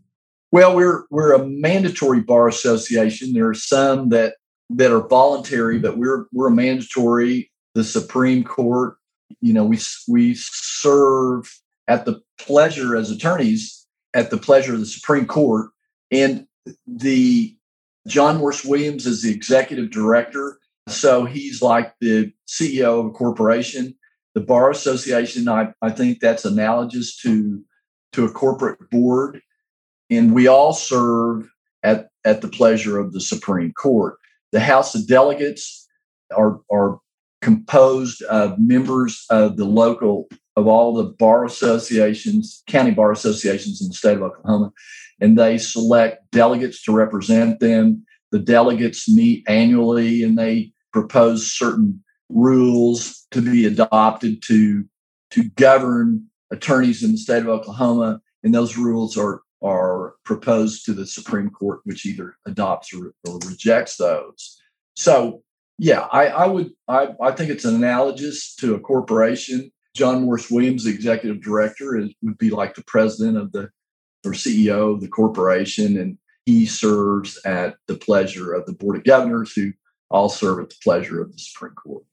Well, 0.53 0.75
we're 0.75 1.05
we're 1.11 1.35
a 1.35 1.47
mandatory 1.47 2.21
bar 2.21 2.49
association. 2.49 3.33
There 3.33 3.49
are 3.49 3.55
some 3.55 4.09
that 4.09 4.35
that 4.71 4.93
are 4.93 5.07
voluntary, 5.07 5.79
but 5.79 5.97
we're 5.97 6.27
we're 6.33 6.49
a 6.49 6.53
mandatory. 6.53 7.51
The 7.75 7.85
Supreme 7.85 8.43
Court, 8.43 8.97
you 9.41 9.53
know, 9.53 9.65
we 9.65 9.79
we 10.09 10.35
serve 10.35 11.49
at 11.91 12.05
the 12.05 12.23
pleasure 12.39 12.97
as 12.97 13.11
attorneys, 13.11 13.85
at 14.15 14.31
the 14.31 14.39
pleasure 14.39 14.75
of 14.75 14.81
the 14.81 14.87
Supreme 14.87 15.27
Court. 15.27 15.71
And 16.13 16.47
the 16.87 17.57
John 18.07 18.39
Morris 18.39 18.65
Williams 18.65 19.07
is 19.07 19.23
the 19.23 19.33
executive 19.33 19.91
director. 19.91 20.59
So 20.89 21.25
he's 21.25 21.61
like 21.61 21.93
the 22.01 22.33
CEO 22.49 23.01
of 23.01 23.07
a 23.07 23.11
corporation. 23.11 23.97
The 24.35 24.41
Bar 24.41 24.71
Association, 24.71 25.49
I, 25.49 25.73
I 25.83 25.91
think 25.91 26.21
that's 26.21 26.45
analogous 26.45 27.21
to, 27.23 27.61
to 28.13 28.25
a 28.25 28.31
corporate 28.31 28.89
board. 28.91 29.43
And 30.09 30.33
we 30.33 30.47
all 30.47 30.73
serve 30.73 31.49
at, 31.83 32.11
at 32.25 32.41
the 32.41 32.49
pleasure 32.49 33.01
of 33.01 33.13
the 33.13 33.21
Supreme 33.21 33.73
Court. 33.73 34.15
The 34.53 34.61
House 34.61 34.95
of 34.95 35.09
Delegates 35.09 35.89
are, 36.37 36.61
are 36.71 37.01
composed 37.43 38.23
of 38.23 38.61
members 38.61 39.25
of 39.29 39.57
the 39.57 39.65
local 39.65 40.29
of 40.57 40.67
all 40.67 40.95
the 40.95 41.05
bar 41.05 41.45
associations, 41.45 42.63
county 42.67 42.91
bar 42.91 43.13
associations 43.13 43.81
in 43.81 43.89
the 43.89 43.95
state 43.95 44.17
of 44.17 44.23
Oklahoma, 44.23 44.73
and 45.21 45.39
they 45.39 45.59
select 45.59 46.31
delegates 46.33 46.83
to 46.85 46.93
represent 46.93 47.61
them. 47.61 48.05
The 48.33 48.39
delegates 48.39 49.09
meet 49.09 49.45
annually 49.49 50.23
and 50.23 50.39
they 50.39 50.73
propose 50.93 51.51
certain 51.51 52.03
rules 52.29 53.27
to 53.31 53.43
be 53.43 53.67
adopted 53.67 54.43
to 54.43 54.85
to 55.31 55.45
govern 55.51 56.27
attorneys 56.51 57.05
in 57.05 57.13
the 57.13 57.19
state 57.19 57.43
of 57.43 57.49
Oklahoma, 57.49 58.21
and 58.43 58.55
those 58.55 58.77
rules 58.77 59.17
are 59.17 59.43
are 59.63 60.15
proposed 60.25 60.87
to 60.87 60.95
the 60.95 61.07
Supreme 61.07 61.51
Court, 61.51 61.81
which 61.85 62.07
either 62.07 62.37
adopts 62.47 62.95
or, 62.95 63.13
or 63.29 63.39
rejects 63.47 63.97
those. 63.97 64.59
So, 64.97 65.43
yeah, 65.79 66.09
I, 66.13 66.27
I 66.29 66.47
would 66.47 66.73
I, 66.89 67.09
I 67.21 67.33
think 67.33 67.51
it's 67.51 67.65
analogous 67.65 68.55
to 68.57 68.75
a 68.75 68.81
corporation 68.81 69.71
John 69.95 70.23
Morris 70.23 70.51
Williams, 70.51 70.85
the 70.85 70.91
executive 70.91 71.43
director, 71.43 71.97
is, 71.97 72.13
would 72.23 72.39
be 72.39 72.51
like 72.51 72.75
the 72.75 72.85
president 72.85 73.37
of 73.37 73.53
the 73.53 73.71
or 74.25 74.33
CEO 74.33 74.95
of 74.95 75.01
the 75.01 75.09
corporation, 75.09 75.99
and 75.99 76.19
he 76.45 76.67
serves 76.67 77.39
at 77.45 77.77
the 77.87 77.97
pleasure 77.97 78.53
of 78.53 78.67
the 78.67 78.73
board 78.73 78.97
of 78.97 79.05
governors, 79.05 79.53
who 79.55 79.73
all 80.11 80.29
serve 80.29 80.61
at 80.61 80.69
the 80.69 80.77
pleasure 80.83 81.23
of 81.23 81.33
the 81.33 81.39
Supreme 81.39 81.75
Court. 81.75 82.05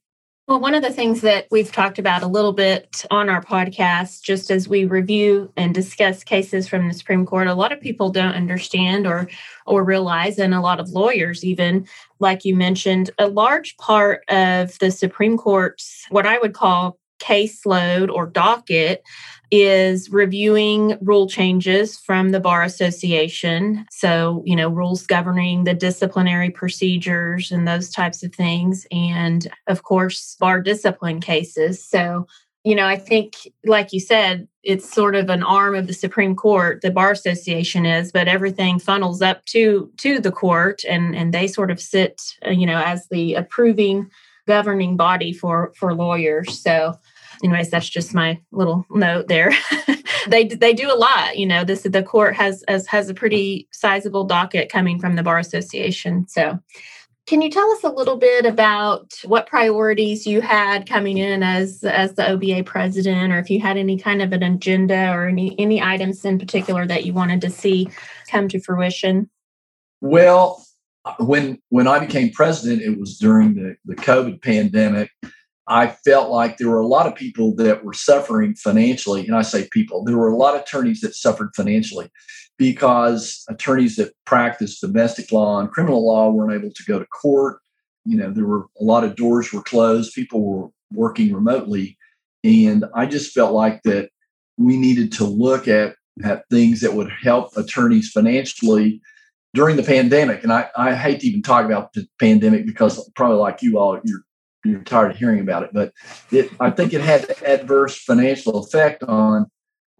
Well, 0.46 0.60
one 0.60 0.74
of 0.74 0.82
the 0.82 0.92
things 0.92 1.20
that 1.20 1.46
we've 1.50 1.70
talked 1.70 1.98
about 1.98 2.22
a 2.22 2.26
little 2.26 2.54
bit 2.54 3.04
on 3.10 3.28
our 3.28 3.42
podcast, 3.42 4.22
just 4.22 4.50
as 4.50 4.66
we 4.66 4.86
review 4.86 5.52
and 5.58 5.74
discuss 5.74 6.24
cases 6.24 6.66
from 6.66 6.88
the 6.88 6.94
Supreme 6.94 7.26
Court, 7.26 7.48
a 7.48 7.54
lot 7.54 7.70
of 7.70 7.82
people 7.82 8.08
don't 8.08 8.34
understand 8.34 9.06
or 9.06 9.28
or 9.66 9.84
realize, 9.84 10.38
and 10.38 10.54
a 10.54 10.62
lot 10.62 10.80
of 10.80 10.88
lawyers 10.88 11.44
even, 11.44 11.86
like 12.18 12.46
you 12.46 12.56
mentioned, 12.56 13.10
a 13.18 13.26
large 13.26 13.76
part 13.76 14.24
of 14.30 14.78
the 14.78 14.90
Supreme 14.90 15.36
Court's 15.36 16.06
what 16.08 16.24
I 16.24 16.38
would 16.38 16.54
call 16.54 16.98
caseload 17.18 18.10
or 18.10 18.26
docket 18.26 19.02
is 19.50 20.10
reviewing 20.10 20.98
rule 21.00 21.26
changes 21.26 21.98
from 21.98 22.30
the 22.30 22.40
Bar 22.40 22.62
Association. 22.62 23.86
So, 23.90 24.42
you 24.44 24.54
know, 24.54 24.68
rules 24.68 25.06
governing 25.06 25.64
the 25.64 25.74
disciplinary 25.74 26.50
procedures 26.50 27.50
and 27.50 27.66
those 27.66 27.90
types 27.90 28.22
of 28.22 28.34
things. 28.34 28.86
And 28.92 29.50
of 29.66 29.82
course, 29.84 30.36
bar 30.38 30.60
discipline 30.60 31.20
cases. 31.20 31.82
So, 31.82 32.26
you 32.64 32.74
know, 32.74 32.86
I 32.86 32.96
think, 32.96 33.34
like 33.64 33.92
you 33.92 34.00
said, 34.00 34.46
it's 34.62 34.92
sort 34.92 35.14
of 35.14 35.30
an 35.30 35.42
arm 35.42 35.74
of 35.74 35.86
the 35.86 35.94
Supreme 35.94 36.36
Court. 36.36 36.82
The 36.82 36.90
Bar 36.90 37.12
Association 37.12 37.86
is, 37.86 38.12
but 38.12 38.28
everything 38.28 38.78
funnels 38.78 39.22
up 39.22 39.44
to 39.46 39.90
to 39.98 40.20
the 40.20 40.32
court, 40.32 40.82
and 40.86 41.16
and 41.16 41.32
they 41.32 41.46
sort 41.46 41.70
of 41.70 41.80
sit, 41.80 42.20
you 42.46 42.66
know, 42.66 42.82
as 42.84 43.08
the 43.08 43.34
approving 43.34 44.10
governing 44.48 44.96
body 44.96 45.32
for 45.32 45.72
for 45.76 45.94
lawyers. 45.94 46.60
So, 46.60 46.98
anyways, 47.44 47.70
that's 47.70 47.88
just 47.88 48.14
my 48.14 48.40
little 48.50 48.84
note 48.90 49.28
there. 49.28 49.52
they 50.26 50.44
they 50.48 50.72
do 50.72 50.92
a 50.92 50.96
lot. 50.96 51.38
You 51.38 51.46
know, 51.46 51.62
this 51.62 51.82
the 51.82 52.02
court 52.02 52.34
has 52.34 52.64
has 52.66 52.86
has 52.88 53.08
a 53.08 53.14
pretty 53.14 53.68
sizable 53.70 54.24
docket 54.24 54.72
coming 54.72 54.98
from 54.98 55.14
the 55.14 55.22
bar 55.22 55.38
association. 55.38 56.26
So. 56.26 56.58
Can 57.26 57.42
you 57.42 57.50
tell 57.50 57.70
us 57.72 57.84
a 57.84 57.90
little 57.90 58.16
bit 58.16 58.46
about 58.46 59.12
what 59.24 59.46
priorities 59.46 60.26
you 60.26 60.40
had 60.40 60.88
coming 60.88 61.18
in 61.18 61.42
as 61.42 61.84
as 61.84 62.14
the 62.14 62.26
OBA 62.26 62.64
president, 62.64 63.34
or 63.34 63.38
if 63.38 63.50
you 63.50 63.60
had 63.60 63.76
any 63.76 63.98
kind 63.98 64.22
of 64.22 64.32
an 64.32 64.42
agenda 64.42 65.12
or 65.12 65.28
any 65.28 65.54
any 65.58 65.82
items 65.82 66.24
in 66.24 66.38
particular 66.38 66.86
that 66.86 67.04
you 67.04 67.12
wanted 67.12 67.42
to 67.42 67.50
see 67.50 67.86
come 68.30 68.48
to 68.48 68.58
fruition? 68.58 69.28
Well, 70.00 70.64
Uh, 71.04 71.14
when 71.20 71.58
when 71.68 71.86
I 71.86 71.98
became 71.98 72.30
president, 72.30 72.82
it 72.82 72.98
was 72.98 73.18
during 73.18 73.54
the, 73.54 73.76
the 73.84 73.96
COVID 73.96 74.42
pandemic. 74.42 75.10
I 75.70 75.88
felt 75.88 76.30
like 76.30 76.56
there 76.56 76.70
were 76.70 76.80
a 76.80 76.86
lot 76.86 77.06
of 77.06 77.14
people 77.14 77.54
that 77.56 77.84
were 77.84 77.92
suffering 77.92 78.54
financially. 78.54 79.26
And 79.26 79.36
I 79.36 79.42
say 79.42 79.68
people, 79.70 80.02
there 80.02 80.16
were 80.16 80.30
a 80.30 80.36
lot 80.36 80.54
of 80.54 80.62
attorneys 80.62 81.02
that 81.02 81.14
suffered 81.14 81.50
financially 81.54 82.10
because 82.56 83.44
attorneys 83.50 83.96
that 83.96 84.14
practiced 84.24 84.80
domestic 84.80 85.30
law 85.30 85.60
and 85.60 85.70
criminal 85.70 86.06
law 86.06 86.30
weren't 86.30 86.54
able 86.54 86.72
to 86.72 86.84
go 86.84 86.98
to 86.98 87.06
court. 87.06 87.58
You 88.06 88.16
know, 88.16 88.30
there 88.32 88.46
were 88.46 88.66
a 88.80 88.84
lot 88.84 89.04
of 89.04 89.14
doors 89.14 89.52
were 89.52 89.62
closed, 89.62 90.14
people 90.14 90.42
were 90.42 90.68
working 90.90 91.34
remotely. 91.34 91.98
And 92.42 92.86
I 92.94 93.04
just 93.04 93.34
felt 93.34 93.52
like 93.52 93.82
that 93.82 94.08
we 94.56 94.78
needed 94.78 95.12
to 95.12 95.24
look 95.24 95.68
at 95.68 95.96
things 96.50 96.80
that 96.80 96.94
would 96.94 97.10
help 97.22 97.56
attorneys 97.56 98.10
financially 98.10 99.00
during 99.54 99.76
the 99.76 99.82
pandemic. 99.82 100.42
And 100.42 100.52
I, 100.52 100.68
I 100.76 100.94
hate 100.94 101.20
to 101.20 101.26
even 101.26 101.42
talk 101.42 101.64
about 101.64 101.92
the 101.92 102.06
pandemic 102.20 102.66
because 102.66 103.10
probably 103.14 103.38
like 103.38 103.62
you 103.62 103.78
all, 103.78 104.00
you're 104.04 104.22
you're 104.64 104.82
tired 104.82 105.12
of 105.12 105.16
hearing 105.16 105.40
about 105.40 105.62
it, 105.62 105.70
but 105.72 105.92
it, 106.32 106.50
I 106.60 106.70
think 106.70 106.92
it 106.92 107.00
had 107.00 107.28
an 107.30 107.36
adverse 107.46 107.96
financial 107.96 108.58
effect 108.58 109.02
on 109.04 109.46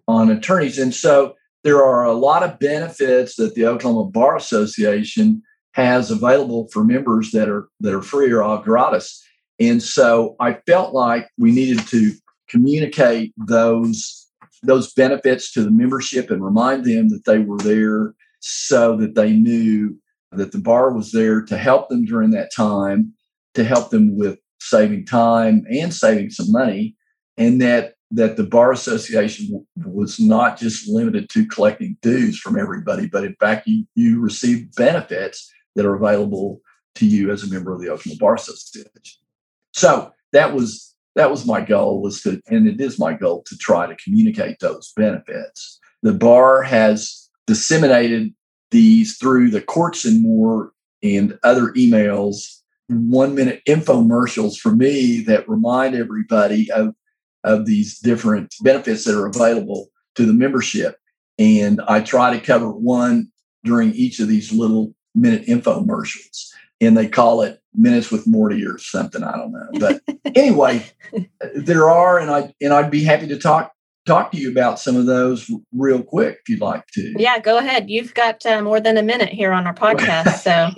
on 0.09 0.31
attorneys. 0.31 0.79
And 0.79 0.95
so 0.95 1.35
there 1.65 1.83
are 1.85 2.05
a 2.05 2.13
lot 2.13 2.43
of 2.43 2.59
benefits 2.59 3.37
that 3.37 3.55
the 3.55 3.67
Oklahoma 3.67 4.11
Bar 4.11 4.37
Association 4.37 5.43
has 5.73 6.11
available 6.11 6.69
for 6.73 6.83
members 6.83 7.31
that 7.31 7.49
are 7.49 7.69
that 7.81 7.95
are 7.95 8.03
free 8.03 8.31
or 8.31 8.43
all 8.43 8.59
gratis. 8.59 9.23
And 9.61 9.83
so 9.83 10.37
I 10.41 10.59
felt 10.67 10.93
like 10.93 11.29
we 11.39 11.53
needed 11.53 11.87
to 11.89 12.13
communicate 12.49 13.33
those 13.37 14.27
those 14.63 14.93
benefits 14.93 15.53
to 15.53 15.63
the 15.63 15.71
membership 15.71 16.31
and 16.31 16.45
remind 16.45 16.85
them 16.85 17.11
that 17.11 17.25
they 17.27 17.39
were 17.39 17.59
there 17.59 18.15
so 18.49 18.97
that 18.97 19.15
they 19.15 19.33
knew 19.33 19.97
that 20.33 20.53
the 20.53 20.59
bar 20.59 20.93
was 20.93 21.13
there 21.13 21.43
to 21.43 21.57
help 21.57 21.89
them 21.89 22.05
during 22.05 22.31
that 22.31 22.51
time, 22.55 23.13
to 23.55 23.65
help 23.65 23.91
them 23.91 24.17
with 24.17 24.39
saving 24.61 25.07
time 25.07 25.65
and 25.71 25.95
saving 25.95 26.31
some 26.31 26.51
money, 26.53 26.97
and 27.37 27.61
that 27.61 27.95
that 28.11 28.37
the 28.39 28.45
bar 28.45 28.73
association 28.73 29.67
was 29.85 30.19
not 30.19 30.59
just 30.59 30.89
limited 30.89 31.29
to 31.29 31.47
collecting 31.47 31.95
dues 32.01 32.39
from 32.39 32.59
everybody, 32.59 33.07
but 33.07 33.23
in 33.23 33.35
fact 33.39 33.67
you, 33.67 33.85
you 33.95 34.19
receive 34.19 34.75
benefits 34.77 35.53
that 35.75 35.85
are 35.85 35.95
available 35.95 36.63
to 36.95 37.07
you 37.07 37.31
as 37.31 37.43
a 37.43 37.53
member 37.53 37.73
of 37.73 37.83
the 37.83 37.91
Oklahoma 37.91 38.19
Bar 38.19 38.35
Association. 38.37 38.91
So 39.75 40.11
that 40.33 40.55
was 40.55 40.95
that 41.17 41.31
was 41.31 41.47
my 41.47 41.61
goal 41.61 42.01
was 42.01 42.23
to, 42.23 42.41
and 42.49 42.69
it 42.69 42.81
is 42.81 42.99
my 42.99 43.13
goal 43.13 43.43
to 43.47 43.59
try 43.59 43.87
to 43.87 43.97
communicate 43.97 44.61
those 44.61 44.93
benefits. 44.97 45.81
The 46.03 46.15
bar 46.15 46.63
has 46.63 47.29
disseminated 47.47 48.33
these 48.71 49.17
through 49.17 49.51
the 49.51 49.63
courts 49.63 50.05
and 50.05 50.23
more 50.23 50.73
and 51.03 51.39
other 51.43 51.69
emails, 51.73 52.61
one 52.89 53.35
minute 53.35 53.63
infomercials 53.67 54.57
for 54.57 54.75
me 54.75 55.21
that 55.23 55.49
remind 55.49 55.95
everybody 55.95 56.71
of, 56.73 56.95
of 57.45 57.67
these 57.67 57.99
different 57.99 58.55
benefits 58.63 59.05
that 59.05 59.19
are 59.19 59.27
available 59.27 59.89
to 60.17 60.27
the 60.27 60.33
membership. 60.33 60.97
And 61.39 61.81
I 61.87 62.01
try 62.01 62.37
to 62.37 62.45
cover 62.45 62.71
one 62.71 63.31
during 63.65 63.93
each 63.93 64.19
of 64.19 64.29
these 64.29 64.53
little 64.53 64.95
minute 65.15 65.47
infomercials. 65.47 66.49
And 66.81 66.97
they 66.97 67.09
call 67.09 67.43
it 67.43 67.61
minutes 67.75 68.11
with 68.11 68.27
Mordy 68.27 68.67
or 68.67 68.79
something. 68.79 69.23
I 69.23 69.37
don't 69.37 69.53
know. 69.53 69.69
But 69.79 70.03
anyway, 70.37 70.85
uh, 71.17 71.49
there 71.55 71.91
are, 71.91 72.19
and 72.19 72.31
I 72.31 72.55
and 72.61 72.73
I'd 72.73 72.91
be 72.91 73.03
happy 73.03 73.27
to 73.29 73.39
talk 73.39 73.73
talk 74.09 74.33
to 74.33 74.39
you 74.39 74.51
about 74.51 74.81
some 74.81 74.97
of 74.97 75.07
those 75.07 75.51
real 75.73 76.03
quick 76.03 76.39
if 76.41 76.49
you'd 76.49 76.61
like 76.61 76.87
to. 76.95 77.15
Yeah, 77.17 77.39
go 77.39 77.59
ahead. 77.59 77.89
You've 77.89 78.15
got 78.15 78.45
uh, 78.45 78.63
more 78.63 78.81
than 78.81 78.97
a 78.97 79.03
minute 79.03 79.29
here 79.29 79.53
on 79.53 79.67
our 79.67 79.75
podcast, 79.75 80.39
so 80.39 80.71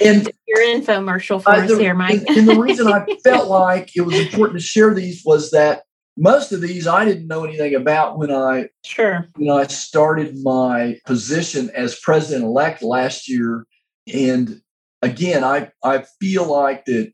and 0.04 0.30
your 0.46 0.58
infomercial 0.58 1.42
for 1.42 1.50
uh, 1.50 1.64
us 1.64 1.78
here, 1.78 1.94
Mike. 1.94 2.22
and, 2.26 2.36
and 2.36 2.48
the 2.48 2.58
reason 2.58 2.88
I 2.88 3.06
felt 3.24 3.48
like 3.64 3.96
it 3.96 4.02
was 4.02 4.18
important 4.18 4.58
to 4.58 4.64
share 4.64 4.92
these 4.92 5.22
was 5.24 5.52
that 5.52 5.84
most 6.18 6.52
of 6.52 6.60
these 6.60 6.86
I 6.86 7.04
didn't 7.04 7.28
know 7.28 7.44
anything 7.44 7.74
about 7.74 8.18
when 8.18 8.32
I 8.32 8.68
sure 8.84 9.26
you 9.38 9.46
know 9.46 9.56
I 9.56 9.66
started 9.68 10.36
my 10.42 10.98
position 11.06 11.70
as 11.74 11.98
president 12.00 12.44
elect 12.44 12.82
last 12.82 13.28
year, 13.28 13.66
and 14.12 14.60
again 15.00 15.44
I 15.44 15.70
I 15.82 16.04
feel 16.20 16.44
like 16.44 16.84
that 16.86 17.12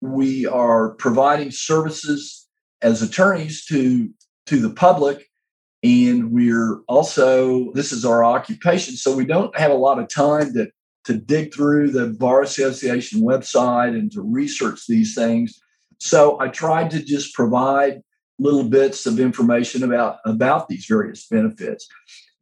we 0.00 0.46
are 0.46 0.94
providing 0.94 1.50
services 1.50 2.46
as 2.80 3.02
attorneys 3.02 3.64
to 3.66 4.10
to 4.48 4.58
the 4.58 4.70
public 4.70 5.28
and 5.82 6.32
we're 6.32 6.80
also 6.88 7.70
this 7.74 7.92
is 7.92 8.04
our 8.04 8.24
occupation 8.24 8.94
so 8.94 9.14
we 9.14 9.24
don't 9.24 9.56
have 9.56 9.70
a 9.70 9.74
lot 9.74 9.98
of 9.98 10.08
time 10.08 10.52
to 10.54 10.66
to 11.04 11.14
dig 11.14 11.54
through 11.54 11.90
the 11.90 12.06
bar 12.06 12.42
association 12.42 13.22
website 13.22 13.96
and 13.96 14.12
to 14.12 14.20
research 14.20 14.86
these 14.86 15.14
things. 15.14 15.58
So 16.00 16.40
i 16.40 16.48
tried 16.48 16.90
to 16.92 17.02
just 17.02 17.34
provide 17.34 18.02
little 18.38 18.64
bits 18.64 19.06
of 19.06 19.20
information 19.20 19.82
about 19.82 20.18
about 20.24 20.68
these 20.68 20.86
various 20.86 21.26
benefits. 21.26 21.86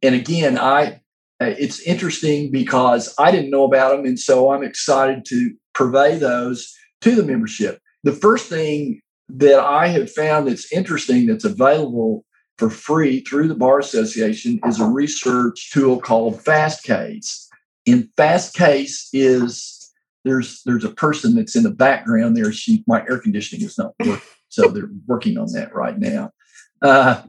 And 0.01 0.15
again 0.15 0.57
i 0.57 1.01
it's 1.39 1.81
interesting 1.81 2.51
because 2.51 3.13
i 3.19 3.31
didn't 3.31 3.51
know 3.51 3.65
about 3.65 3.95
them 3.95 4.05
and 4.05 4.19
so 4.19 4.51
i'm 4.51 4.63
excited 4.63 5.23
to 5.25 5.53
purvey 5.73 6.17
those 6.17 6.73
to 7.01 7.15
the 7.15 7.23
membership. 7.23 7.79
The 8.03 8.13
first 8.13 8.49
thing 8.49 9.01
that 9.29 9.59
I 9.59 9.87
have 9.87 10.11
found 10.11 10.47
that's 10.47 10.71
interesting 10.71 11.27
that's 11.27 11.45
available 11.45 12.25
for 12.57 12.69
free 12.69 13.21
through 13.21 13.47
the 13.47 13.55
Bar 13.55 13.79
Association 13.79 14.59
is 14.65 14.79
a 14.79 14.85
research 14.85 15.71
tool 15.71 15.99
called 15.99 16.39
FastCase. 16.39 17.45
And 17.85 18.09
FastCase 18.17 19.09
is 19.13 19.93
there's 20.23 20.61
there's 20.63 20.83
a 20.83 20.91
person 20.91 21.35
that's 21.35 21.55
in 21.55 21.63
the 21.63 21.71
background 21.71 22.35
there. 22.35 22.51
She 22.51 22.83
my 22.87 23.01
air 23.01 23.19
conditioning 23.19 23.65
is 23.65 23.77
not 23.77 23.93
working, 23.99 24.21
so 24.49 24.67
they're 24.69 24.89
working 25.05 25.37
on 25.37 25.51
that 25.53 25.73
right 25.73 25.97
now. 25.97 26.31
Uh, 26.81 27.23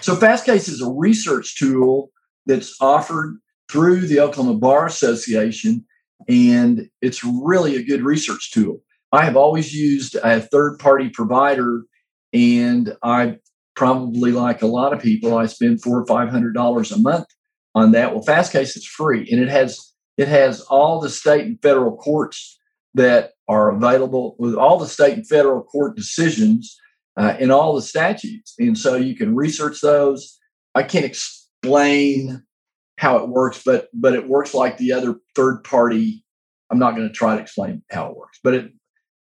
so 0.00 0.16
FastCase 0.16 0.68
is 0.68 0.80
a 0.80 0.90
research 0.90 1.58
tool 1.58 2.10
that's 2.46 2.76
offered 2.80 3.38
through 3.70 4.00
the 4.00 4.20
Oklahoma 4.20 4.58
Bar 4.58 4.86
Association, 4.86 5.84
and 6.28 6.88
it's 7.02 7.22
really 7.24 7.76
a 7.76 7.82
good 7.82 8.02
research 8.02 8.50
tool. 8.52 8.82
I 9.12 9.24
have 9.24 9.36
always 9.36 9.74
used 9.74 10.16
a 10.16 10.40
third 10.40 10.78
party 10.78 11.08
provider, 11.08 11.84
and 12.32 12.96
I 13.02 13.38
probably 13.74 14.32
like 14.32 14.60
a 14.60 14.66
lot 14.66 14.92
of 14.92 15.00
people, 15.00 15.38
I 15.38 15.46
spend 15.46 15.82
four 15.82 16.00
or 16.00 16.06
five 16.06 16.28
hundred 16.28 16.54
dollars 16.54 16.92
a 16.92 16.98
month 16.98 17.26
on 17.74 17.92
that. 17.92 18.12
Well, 18.12 18.24
FastCase 18.24 18.76
is 18.76 18.86
free, 18.86 19.28
and 19.30 19.40
it 19.40 19.48
has 19.48 19.92
it 20.16 20.28
has 20.28 20.60
all 20.62 21.00
the 21.00 21.08
state 21.08 21.44
and 21.44 21.62
federal 21.62 21.96
courts 21.96 22.58
that 22.94 23.32
are 23.48 23.70
available 23.70 24.36
with 24.38 24.54
all 24.54 24.78
the 24.78 24.86
state 24.86 25.14
and 25.14 25.26
federal 25.26 25.62
court 25.62 25.96
decisions 25.96 26.76
uh, 27.16 27.36
and 27.38 27.50
all 27.50 27.74
the 27.74 27.82
statutes, 27.82 28.54
and 28.58 28.76
so 28.76 28.96
you 28.96 29.16
can 29.16 29.34
research 29.34 29.80
those. 29.80 30.38
I 30.74 30.82
can't 30.82 31.04
explain 31.04 32.42
how 32.98 33.16
it 33.18 33.28
works, 33.28 33.62
but 33.64 33.88
but 33.94 34.14
it 34.14 34.28
works 34.28 34.54
like 34.54 34.76
the 34.76 34.92
other 34.92 35.16
third 35.34 35.64
party. 35.64 36.24
I'm 36.70 36.78
not 36.78 36.94
going 36.94 37.08
to 37.08 37.14
try 37.14 37.36
to 37.36 37.40
explain 37.40 37.82
how 37.90 38.10
it 38.10 38.16
works, 38.16 38.38
but 38.44 38.54
it 38.54 38.72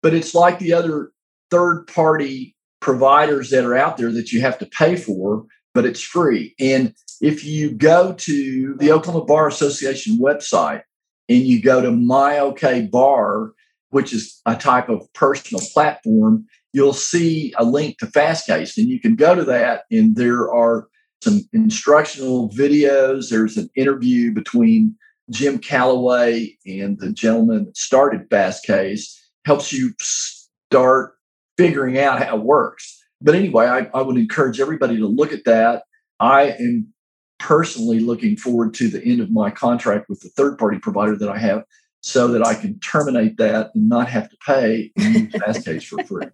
but 0.06 0.14
it's 0.14 0.36
like 0.36 0.60
the 0.60 0.72
other 0.72 1.12
third 1.50 1.88
party 1.88 2.56
providers 2.80 3.50
that 3.50 3.66
are 3.66 3.76
out 3.76 3.98
there 3.98 4.12
that 4.12 4.32
you 4.32 4.40
have 4.40 4.56
to 4.60 4.68
pay 4.68 4.96
for, 4.96 5.44
but 5.74 5.84
it's 5.84 6.00
free. 6.00 6.54
And 6.60 6.94
if 7.22 7.44
you 7.44 7.72
go 7.72 8.14
to 8.14 8.76
the 8.76 8.92
Oklahoma 8.92 9.26
Bar 9.26 9.48
Association 9.48 10.20
website 10.20 10.84
and 11.28 11.40
you 11.40 11.60
go 11.60 11.82
to 11.82 11.90
My 11.90 12.38
OK 12.38 12.84
Bar, 12.84 13.54
which 13.90 14.14
is 14.14 14.40
a 14.46 14.56
type 14.56 14.90
of 14.90 15.12
personal 15.14 15.64
platform, 15.74 16.46
you'll 16.72 16.94
see 16.94 17.52
a 17.58 17.66
link 17.66 17.98
to 17.98 18.06
Fastcase, 18.06 18.78
and 18.78 18.88
you 18.88 19.00
can 19.00 19.16
go 19.16 19.34
to 19.34 19.44
that, 19.46 19.86
and 19.90 20.16
there 20.16 20.54
are 20.54 20.88
some 21.24 21.42
instructional 21.52 22.52
videos. 22.52 23.32
There's 23.32 23.58
an 23.58 23.72
interview 23.76 24.36
between 24.36 24.98
Jim 25.32 25.58
Calloway 25.58 26.56
and 26.68 27.00
the 27.00 27.12
gentleman 27.12 27.66
that 27.66 27.76
started 27.78 28.30
Fastcase 28.30 29.16
helps 29.46 29.72
you 29.72 29.94
start 30.00 31.14
figuring 31.58 31.98
out 31.98 32.22
how 32.22 32.38
it 32.38 32.44
works. 32.44 33.02
But 33.22 33.36
anyway, 33.36 33.66
I, 33.66 33.90
I 33.94 34.02
would 34.02 34.18
encourage 34.18 34.60
everybody 34.60 34.98
to 34.98 35.08
look 35.08 35.32
at 35.32 35.46
that. 35.46 35.84
I 36.20 36.56
am 36.60 36.94
personally 37.40 38.00
looking 38.00 38.38
forward 38.38 38.74
to 38.76 38.90
the 38.90 39.04
end 39.04 39.22
of 39.22 39.32
my 39.32 39.52
contract 39.52 40.10
with 40.10 40.22
the 40.22 40.30
third 40.30 40.58
party 40.58 40.80
provider 40.80 41.16
that 41.18 41.30
I 41.30 41.38
have 41.38 41.64
so 42.02 42.28
that 42.30 42.46
I 42.46 42.54
can 42.54 42.80
terminate 42.80 43.38
that 43.38 43.72
and 43.74 43.90
not 43.90 44.08
have 44.10 44.30
to 44.30 44.38
pay 44.46 44.92
and 44.98 45.16
use 45.16 45.34
Fastcase 45.34 45.84
for 45.84 46.04
free. 46.04 46.28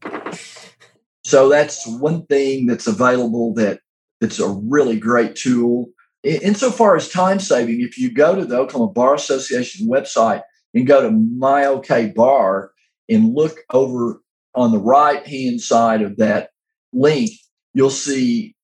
So 1.24 1.50
that's 1.50 1.88
one 1.88 2.26
thing 2.26 2.66
that's 2.66 2.88
available 2.88 3.54
that 3.54 3.80
that's 4.20 4.40
a 4.40 4.50
really 4.50 5.00
great 5.00 5.36
tool. 5.36 5.88
Insofar 6.24 6.96
as 6.96 7.10
time 7.10 7.40
saving, 7.40 7.82
if 7.82 7.98
you 7.98 8.12
go 8.12 8.36
to 8.36 8.46
the 8.46 8.58
Oklahoma 8.58 8.92
Bar 8.92 9.16
Association 9.16 9.88
website 9.88 10.42
and 10.74 10.86
go 10.86 11.02
to 11.02 11.10
My 11.12 11.66
OK 11.66 12.12
Bar, 12.16 12.72
and 13.12 13.36
look 13.36 13.58
over 13.72 14.22
on 14.56 14.72
the 14.72 14.80
right 14.80 15.26
hand 15.28 15.62
side 15.62 16.02
of 16.02 16.18
that 16.18 16.50
link, 16.94 17.32
you'll 17.74 17.90
see 17.90 18.56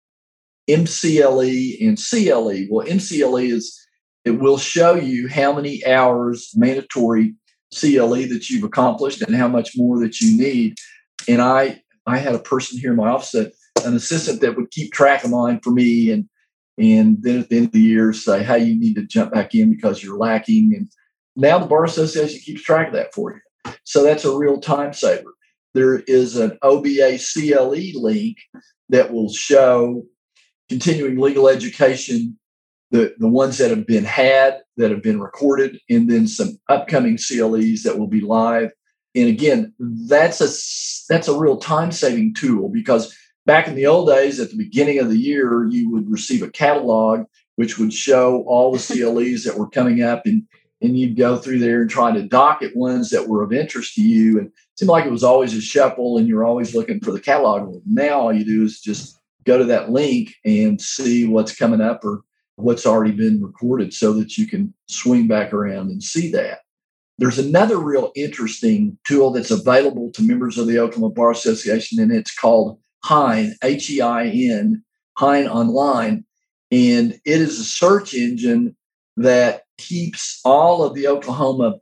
MCLE 0.70 1.88
and 1.88 1.98
CLE. 1.98 2.68
Well, 2.70 2.88
MCLE 2.88 3.52
is 3.52 3.80
it 4.26 4.40
will 4.40 4.58
show 4.58 4.96
you 4.96 5.28
how 5.30 5.54
many 5.54 5.86
hours 5.86 6.52
mandatory 6.56 7.36
CLE 7.74 8.28
that 8.28 8.50
you've 8.50 8.64
accomplished 8.64 9.22
and 9.22 9.36
how 9.36 9.48
much 9.48 9.72
more 9.76 10.00
that 10.00 10.20
you 10.20 10.38
need. 10.38 10.76
And 11.28 11.42
I 11.42 11.82
I 12.06 12.18
had 12.18 12.36
a 12.36 12.40
person 12.40 12.80
here 12.80 12.92
in 12.92 12.98
my 12.98 13.10
office 13.10 13.32
that 13.32 13.54
an 13.86 13.96
assistant 13.96 14.42
that 14.42 14.56
would 14.56 14.72
keep 14.72 14.92
track 14.92 15.24
of 15.24 15.32
mine 15.32 15.60
for 15.64 15.72
me 15.72 16.12
and 16.12 16.28
and 16.78 17.18
then 17.22 17.40
at 17.40 17.50
the 17.50 17.58
end 17.58 17.66
of 17.68 17.72
the 17.72 17.80
year 17.80 18.14
say, 18.14 18.44
hey, 18.44 18.60
you 18.60 18.80
need 18.80 18.96
to 18.96 19.06
jump 19.06 19.34
back 19.34 19.56
in 19.56 19.72
because 19.72 20.04
you're 20.04 20.18
lacking. 20.18 20.74
And 20.76 20.88
now 21.36 21.58
the 21.58 21.66
Bar 21.66 21.86
Association 21.86 22.40
keeps 22.40 22.62
track 22.62 22.88
of 22.88 22.94
that 22.94 23.16
for 23.16 23.32
you. 23.32 23.40
So 23.84 24.04
that's 24.04 24.26
a 24.26 24.36
real 24.36 24.60
time 24.60 24.94
saver. 24.94 25.34
There 25.74 26.00
is 26.00 26.38
an 26.38 26.58
OBA 26.62 27.20
CLE 27.20 28.02
link 28.02 28.38
that 28.90 29.14
will 29.14 29.32
show 29.32 30.04
continuing 30.70 31.18
legal 31.18 31.48
education, 31.48 32.38
the, 32.92 33.14
the 33.20 33.28
ones 33.28 33.58
that 33.58 33.70
have 33.70 33.86
been 33.86 34.04
had, 34.04 34.62
that 34.78 34.92
have 34.92 35.04
been 35.04 35.20
recorded, 35.20 35.80
and 35.90 36.10
then 36.10 36.28
some 36.28 36.58
upcoming 36.70 37.18
CLEs 37.18 37.84
that 37.84 37.98
will 37.98 38.08
be 38.08 38.22
live. 38.22 38.72
And 39.16 39.28
again, 39.28 39.74
that's 39.80 40.42
a 40.42 40.50
that's 41.12 41.28
a 41.28 41.38
real 41.38 41.58
time 41.58 41.92
saving 41.92 42.34
tool 42.36 42.70
because 42.70 43.16
back 43.46 43.68
in 43.68 43.76
the 43.76 43.88
old 43.88 44.10
days, 44.10 44.40
at 44.40 44.52
the 44.52 44.58
beginning 44.58 45.00
of 45.00 45.10
the 45.10 45.18
year, 45.18 45.66
you 45.66 45.90
would 45.90 46.10
receive 46.12 46.44
a 46.44 46.50
catalog 46.50 47.26
which 47.56 47.80
would 47.80 47.94
show 47.94 48.44
all 48.44 48.72
the 48.72 48.78
CLEs 48.80 49.44
that 49.44 49.58
were 49.58 49.70
coming 49.70 50.04
up, 50.04 50.24
and 50.26 50.44
and 50.82 50.98
you'd 50.98 51.18
go 51.18 51.38
through 51.38 51.60
there 51.60 51.82
and 51.82 51.90
try 51.90 52.12
to 52.12 52.24
docket 52.24 52.76
ones 52.76 53.10
that 53.10 53.28
were 53.28 53.44
of 53.44 53.54
interest 53.54 53.96
to 53.96 54.02
you. 54.02 54.40
And 54.40 54.52
seemed 54.76 54.90
like 54.90 55.06
it 55.06 55.12
was 55.12 55.24
always 55.24 55.56
a 55.56 55.62
shuffle, 55.62 56.18
and 56.18 56.28
you're 56.28 56.46
always 56.46 56.76
looking 56.76 57.00
for 57.00 57.12
the 57.12 57.20
catalog. 57.20 57.82
Now 57.86 58.20
all 58.20 58.34
you 58.34 58.46
do 58.46 58.64
is 58.64 58.80
just 58.80 59.20
go 59.46 59.58
to 59.58 59.64
that 59.66 59.90
link 59.90 60.36
and 60.46 60.80
see 60.80 61.28
what's 61.28 61.56
coming 61.56 61.82
up 61.82 62.04
or 62.04 62.22
what's 62.58 62.86
already 62.86 63.12
been 63.12 63.42
recorded 63.42 63.94
so 63.94 64.14
that 64.14 64.38
you 64.38 64.48
can 64.48 64.74
swing 64.88 65.28
back 65.28 65.54
around 65.54 65.90
and 65.90 66.04
see 66.04 66.32
that. 66.32 66.60
There's 67.20 67.40
another 67.40 67.78
real 67.78 68.12
interesting 68.16 68.98
tool 69.08 69.32
that's 69.32 69.50
available 69.50 70.12
to 70.12 70.22
members 70.22 70.58
of 70.58 70.68
the 70.68 70.78
Oklahoma 70.78 71.14
Bar 71.14 71.32
Association, 71.32 72.00
and 72.00 72.12
it's 72.12 72.36
called 72.36 72.80
Hein, 73.04 73.56
H 73.64 73.90
E 73.90 74.02
I 74.02 74.28
N, 74.28 74.84
Hein 75.18 75.48
Online. 75.48 76.24
And 76.72 77.14
it 77.14 77.42
is 77.42 77.60
a 77.60 77.64
search 77.64 78.14
engine 78.14 78.76
that 79.16 79.64
keeps 79.78 80.40
all 80.44 80.84
of 80.84 80.94
the 80.94 81.08
Oklahoma 81.08 81.76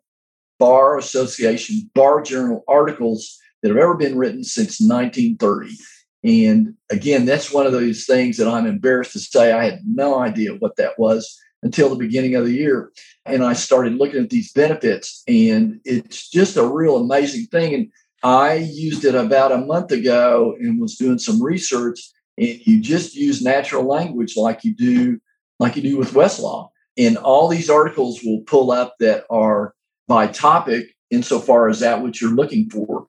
Bar 0.59 0.97
Association 0.97 1.89
Bar 1.93 2.21
Journal 2.21 2.63
articles 2.67 3.37
that 3.61 3.69
have 3.69 3.77
ever 3.77 3.95
been 3.95 4.17
written 4.17 4.43
since 4.43 4.79
1930. 4.79 5.75
And 6.23 6.73
again, 6.89 7.25
that's 7.25 7.53
one 7.53 7.65
of 7.65 7.71
those 7.71 8.05
things 8.05 8.37
that 8.37 8.47
I'm 8.47 8.65
embarrassed 8.65 9.13
to 9.13 9.19
say 9.19 9.51
I 9.51 9.65
had 9.65 9.81
no 9.85 10.19
idea 10.19 10.53
what 10.53 10.75
that 10.77 10.97
was 10.97 11.39
until 11.61 11.89
the 11.89 11.95
beginning 11.95 12.35
of 12.35 12.45
the 12.45 12.53
year. 12.53 12.91
And 13.25 13.43
I 13.43 13.53
started 13.53 13.95
looking 13.95 14.23
at 14.23 14.29
these 14.29 14.51
benefits, 14.51 15.23
and 15.27 15.79
it's 15.83 16.29
just 16.29 16.57
a 16.57 16.67
real 16.67 16.97
amazing 16.97 17.47
thing. 17.47 17.73
And 17.73 17.91
I 18.23 18.55
used 18.55 19.05
it 19.05 19.15
about 19.15 19.51
a 19.51 19.57
month 19.57 19.91
ago 19.91 20.55
and 20.59 20.79
was 20.79 20.95
doing 20.95 21.19
some 21.19 21.41
research. 21.41 21.99
And 22.37 22.59
you 22.65 22.81
just 22.81 23.15
use 23.15 23.43
natural 23.43 23.83
language 23.83 24.35
like 24.35 24.63
you 24.63 24.75
do, 24.75 25.19
like 25.59 25.75
you 25.75 25.81
do 25.81 25.97
with 25.97 26.13
Westlaw. 26.13 26.69
And 26.97 27.17
all 27.17 27.47
these 27.47 27.69
articles 27.69 28.21
will 28.23 28.41
pull 28.47 28.71
up 28.71 28.95
that 28.99 29.25
are 29.29 29.73
by 30.07 30.27
topic 30.27 30.87
insofar 31.11 31.67
as 31.67 31.79
that 31.79 32.01
what 32.01 32.21
you're 32.21 32.31
looking 32.31 32.69
for. 32.69 33.07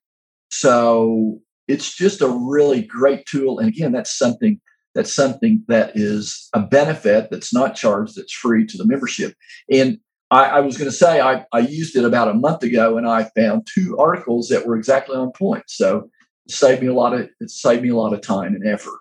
So 0.50 1.40
it's 1.68 1.94
just 1.94 2.20
a 2.20 2.28
really 2.28 2.82
great 2.82 3.26
tool. 3.26 3.58
And 3.58 3.68
again, 3.68 3.92
that's 3.92 4.16
something 4.16 4.60
that's 4.94 5.12
something 5.12 5.62
that 5.68 5.92
is 5.94 6.48
a 6.54 6.60
benefit 6.60 7.28
that's 7.30 7.52
not 7.52 7.76
charged, 7.76 8.16
that's 8.16 8.32
free 8.32 8.64
to 8.64 8.78
the 8.78 8.86
membership. 8.86 9.34
And 9.70 9.98
I, 10.30 10.44
I 10.44 10.60
was 10.60 10.78
going 10.78 10.90
to 10.90 10.96
say 10.96 11.20
I, 11.20 11.44
I 11.52 11.58
used 11.58 11.96
it 11.96 12.04
about 12.04 12.28
a 12.28 12.34
month 12.34 12.62
ago 12.62 12.96
and 12.96 13.06
I 13.06 13.24
found 13.36 13.68
two 13.72 13.98
articles 13.98 14.48
that 14.48 14.66
were 14.66 14.74
exactly 14.74 15.14
on 15.14 15.32
point. 15.32 15.64
So 15.68 16.08
it 16.46 16.52
saved 16.52 16.80
me 16.80 16.88
a 16.88 16.94
lot 16.94 17.12
of 17.12 17.28
it 17.40 17.50
saved 17.50 17.82
me 17.82 17.90
a 17.90 17.96
lot 17.96 18.14
of 18.14 18.22
time 18.22 18.54
and 18.54 18.66
effort. 18.66 18.98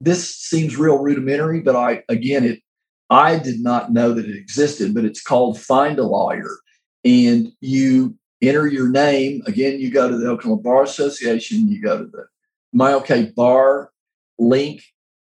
This 0.00 0.34
seems 0.34 0.78
real 0.78 0.98
rudimentary, 0.98 1.60
but 1.60 1.76
I 1.76 2.02
again 2.08 2.44
it 2.44 2.60
I 3.14 3.38
did 3.38 3.60
not 3.60 3.92
know 3.92 4.12
that 4.12 4.26
it 4.26 4.36
existed, 4.36 4.92
but 4.92 5.04
it's 5.04 5.22
called 5.22 5.60
Find 5.60 5.98
a 5.98 6.02
Lawyer. 6.04 6.58
And 7.04 7.52
you 7.60 8.18
enter 8.42 8.66
your 8.66 8.88
name. 8.88 9.42
Again, 9.46 9.78
you 9.78 9.90
go 9.90 10.08
to 10.08 10.16
the 10.16 10.28
Oklahoma 10.28 10.62
Bar 10.62 10.82
Association, 10.82 11.68
you 11.68 11.80
go 11.80 11.98
to 11.98 12.04
the 12.04 12.26
MyOK 12.74 13.34
Bar 13.34 13.90
link, 14.38 14.82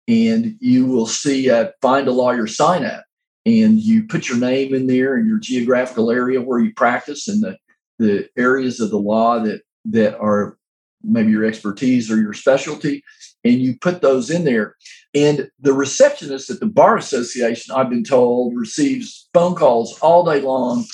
and 0.07 0.57
you 0.61 0.87
will 0.87 1.07
see 1.07 1.49
a 1.49 1.73
Find 1.83 2.07
a 2.07 2.13
Lawyer 2.13 2.47
sign 2.47 2.85
up. 2.85 3.05
And 3.45 3.81
you 3.81 4.05
put 4.07 4.29
your 4.29 4.39
name 4.39 4.73
in 4.73 4.87
there 4.87 5.17
and 5.17 5.27
your 5.27 5.41
geographical 5.41 6.13
area 6.13 6.41
where 6.41 6.61
you 6.61 6.73
practice 6.75 7.27
and 7.27 7.43
the, 7.43 7.57
the 7.99 8.29
areas 8.39 8.79
of 8.79 8.91
the 8.91 8.99
law 8.99 9.41
that, 9.41 9.63
that 9.87 10.17
are 10.19 10.57
maybe 11.05 11.33
your 11.33 11.45
expertise 11.45 12.11
or 12.11 12.21
your 12.21 12.33
specialty, 12.33 13.03
and 13.45 13.61
you 13.61 13.77
put 13.79 14.03
those 14.03 14.31
in 14.31 14.45
there. 14.45 14.77
And 15.15 15.51
the 15.61 15.73
receptionist 15.73 16.51
at 16.51 16.61
the 16.61 16.67
Bar 16.67 16.97
Association, 16.97 17.75
I've 17.75 17.91
been 17.91 18.05
told, 18.05 18.57
receives 18.57 19.29
phone 19.35 19.55
calls 19.55 19.99
all 20.01 20.25
day 20.25 20.41
long 20.41 20.85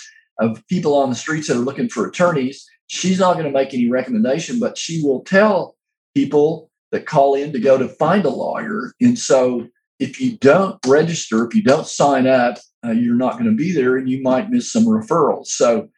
of 0.40 0.66
people 0.68 0.96
on 0.96 1.10
the 1.10 1.16
streets 1.16 1.48
that 1.48 1.56
are 1.56 1.60
looking 1.60 1.88
for 1.88 2.06
attorneys. 2.06 2.66
She's 2.86 3.18
not 3.18 3.34
going 3.34 3.46
to 3.46 3.52
make 3.52 3.74
any 3.74 3.88
recommendation, 3.88 4.58
but 4.58 4.78
she 4.78 5.02
will 5.02 5.20
tell 5.20 5.76
people 6.14 6.70
that 6.90 7.06
call 7.06 7.34
in 7.34 7.52
to 7.52 7.60
go 7.60 7.76
to 7.76 7.88
find 7.88 8.24
a 8.24 8.30
lawyer. 8.30 8.92
And 9.00 9.18
so 9.18 9.68
if 9.98 10.20
you 10.20 10.36
don't 10.38 10.78
register, 10.86 11.46
if 11.46 11.54
you 11.54 11.62
don't 11.62 11.86
sign 11.86 12.26
up, 12.26 12.58
uh, 12.84 12.92
you're 12.92 13.14
not 13.14 13.32
going 13.34 13.50
to 13.50 13.56
be 13.56 13.72
there 13.72 13.96
and 13.96 14.08
you 14.08 14.22
might 14.22 14.50
miss 14.50 14.70
some 14.70 14.84
referrals. 14.84 15.46
So, 15.46 15.88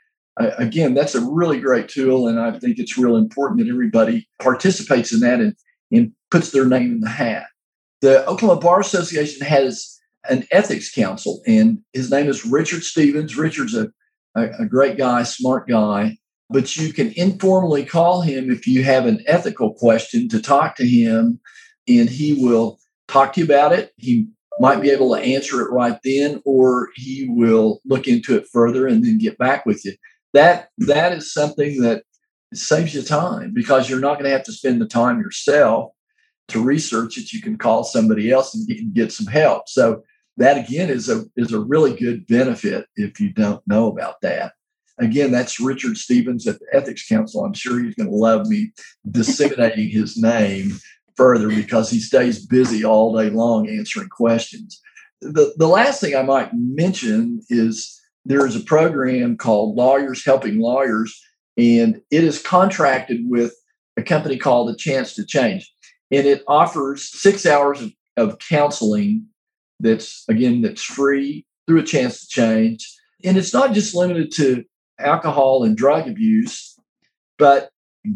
uh, 0.41 0.55
again, 0.59 0.95
that's 0.95 1.15
a 1.15 1.21
really 1.21 1.61
great 1.61 1.89
tool. 1.89 2.27
And 2.27 2.41
I 2.41 2.59
think 2.59 2.79
it's 2.79 2.99
real 2.99 3.17
important 3.17 3.61
that 3.61 3.71
everybody 3.71 4.29
participates 4.41 5.13
in 5.13 5.21
that 5.21 5.41
and, 5.41 5.55
and 5.93 6.13
puts 6.31 6.51
their 6.51 6.67
name 6.67 6.93
in 6.93 7.01
the 7.01 7.09
hat. 7.09 7.47
The 8.01 8.27
Oklahoma 8.27 8.61
Bar 8.61 8.81
Association 8.81 9.47
has 9.47 9.99
an 10.29 10.47
ethics 10.51 10.93
counsel, 10.93 11.43
and 11.47 11.79
his 11.93 12.11
name 12.11 12.29
is 12.29 12.47
Richard 12.47 12.83
Stevens. 12.83 13.37
Richard's 13.37 13.75
a 13.75 13.91
a, 14.35 14.49
a 14.61 14.67
great 14.67 14.97
guy, 14.97 15.23
smart 15.23 15.69
guy. 15.69 16.17
But 16.49 16.77
you 16.77 16.93
can 16.93 17.13
informally 17.17 17.85
call 17.85 18.23
him 18.23 18.51
if 18.51 18.67
you 18.67 18.83
have 18.83 19.07
an 19.07 19.23
ethical 19.27 19.73
question 19.75 20.29
to 20.31 20.43
talk 20.43 20.75
to 20.77 20.87
him, 20.87 21.39
and 21.87 22.09
he 22.09 22.45
will 22.45 22.79
talk 23.07 23.33
to 23.35 23.41
you 23.41 23.45
about 23.45 23.73
it. 23.73 23.93
He 23.97 24.27
might 24.59 24.83
be 24.83 24.91
able 24.91 25.15
to 25.15 25.23
answer 25.23 25.61
it 25.61 25.71
right 25.71 25.99
then, 26.03 26.43
or 26.45 26.89
he 26.97 27.29
will 27.29 27.81
look 27.85 28.09
into 28.09 28.37
it 28.37 28.49
further 28.53 28.89
and 28.89 29.05
then 29.05 29.19
get 29.19 29.39
back 29.39 29.65
with 29.65 29.85
you. 29.85 29.95
That 30.33 30.69
that 30.79 31.13
is 31.13 31.33
something 31.33 31.81
that 31.83 32.05
saves 32.55 32.95
you 32.95 33.03
time 33.03 33.53
because 33.55 33.89
you're 33.89 34.01
not 34.01 34.15
going 34.15 34.25
to 34.25 34.31
have 34.31 34.45
to 34.45 34.53
spend 34.53 34.81
the 34.81 34.87
time 34.87 35.21
yourself 35.21 35.93
to 36.49 36.63
research 36.63 37.17
it. 37.17 37.33
You 37.33 37.41
can 37.41 37.57
call 37.57 37.85
somebody 37.85 38.31
else 38.31 38.55
and 38.55 38.67
get, 38.67 38.93
get 38.93 39.13
some 39.13 39.27
help. 39.27 39.69
So 39.69 40.03
that 40.37 40.69
again 40.69 40.91
is 40.91 41.09
a 41.09 41.25
is 41.37 41.53
a 41.53 41.61
really 41.61 41.95
good 41.95 42.27
benefit 42.27 42.87
if 42.97 43.21
you 43.21 43.33
don't 43.33 43.67
know 43.67 43.89
about 43.89 44.21
that. 44.23 44.53
Again, 44.99 45.31
that's 45.31 45.61
Richard 45.61 45.97
Stevens 45.97 46.47
at 46.47 46.59
the 46.59 46.67
Ethics 46.73 47.07
Counsel. 47.07 47.45
I'm 47.45 47.55
sure 47.55 47.83
he's 47.83 47.95
going 47.95 48.11
to 48.11 48.17
love 48.17 48.47
me 48.47 48.73
disseminating 49.11 49.89
his 49.91 50.17
name 50.17 50.73
further 51.17 51.49
because 51.49 51.91
he 51.91 52.01
stays 52.01 52.47
busy 52.47 52.85
all 52.85 53.17
day 53.17 53.31
long 53.31 53.69
answering 53.69 54.09
questions. 54.09 54.81
The, 55.21 55.53
the 55.57 55.67
last 55.67 56.01
thing 56.01 56.17
I 56.17 56.23
might 56.23 56.51
mention 56.55 57.43
is 57.49 58.00
there 58.31 58.47
is 58.47 58.55
a 58.55 58.61
program 58.61 59.37
called 59.37 59.77
Lawyers 59.77 60.25
Helping 60.25 60.61
Lawyers, 60.61 61.21
and 61.57 62.01
it 62.13 62.23
is 62.23 62.41
contracted 62.41 63.23
with 63.25 63.53
a 63.97 64.03
company 64.03 64.37
called 64.37 64.71
A 64.71 64.77
Chance 64.77 65.15
to 65.15 65.27
Change. 65.27 65.69
And 66.13 66.29
it 66.29 66.45
offers 66.47 67.11
six 67.11 67.45
hours 67.45 67.83
of, 67.83 67.93
of 68.17 68.39
counseling 68.39 69.27
that's 69.81 70.25
again 70.29 70.63
that's 70.63 70.83
free 70.83 71.45
through 71.67 71.81
a 71.81 71.85
chance 71.85 72.21
to 72.21 72.27
change. 72.29 72.89
And 73.25 73.37
it's 73.37 73.53
not 73.53 73.73
just 73.73 73.97
limited 73.97 74.31
to 74.37 74.65
alcohol 75.01 75.65
and 75.65 75.77
drug 75.77 76.07
abuse 76.07 76.77
but 77.37 77.71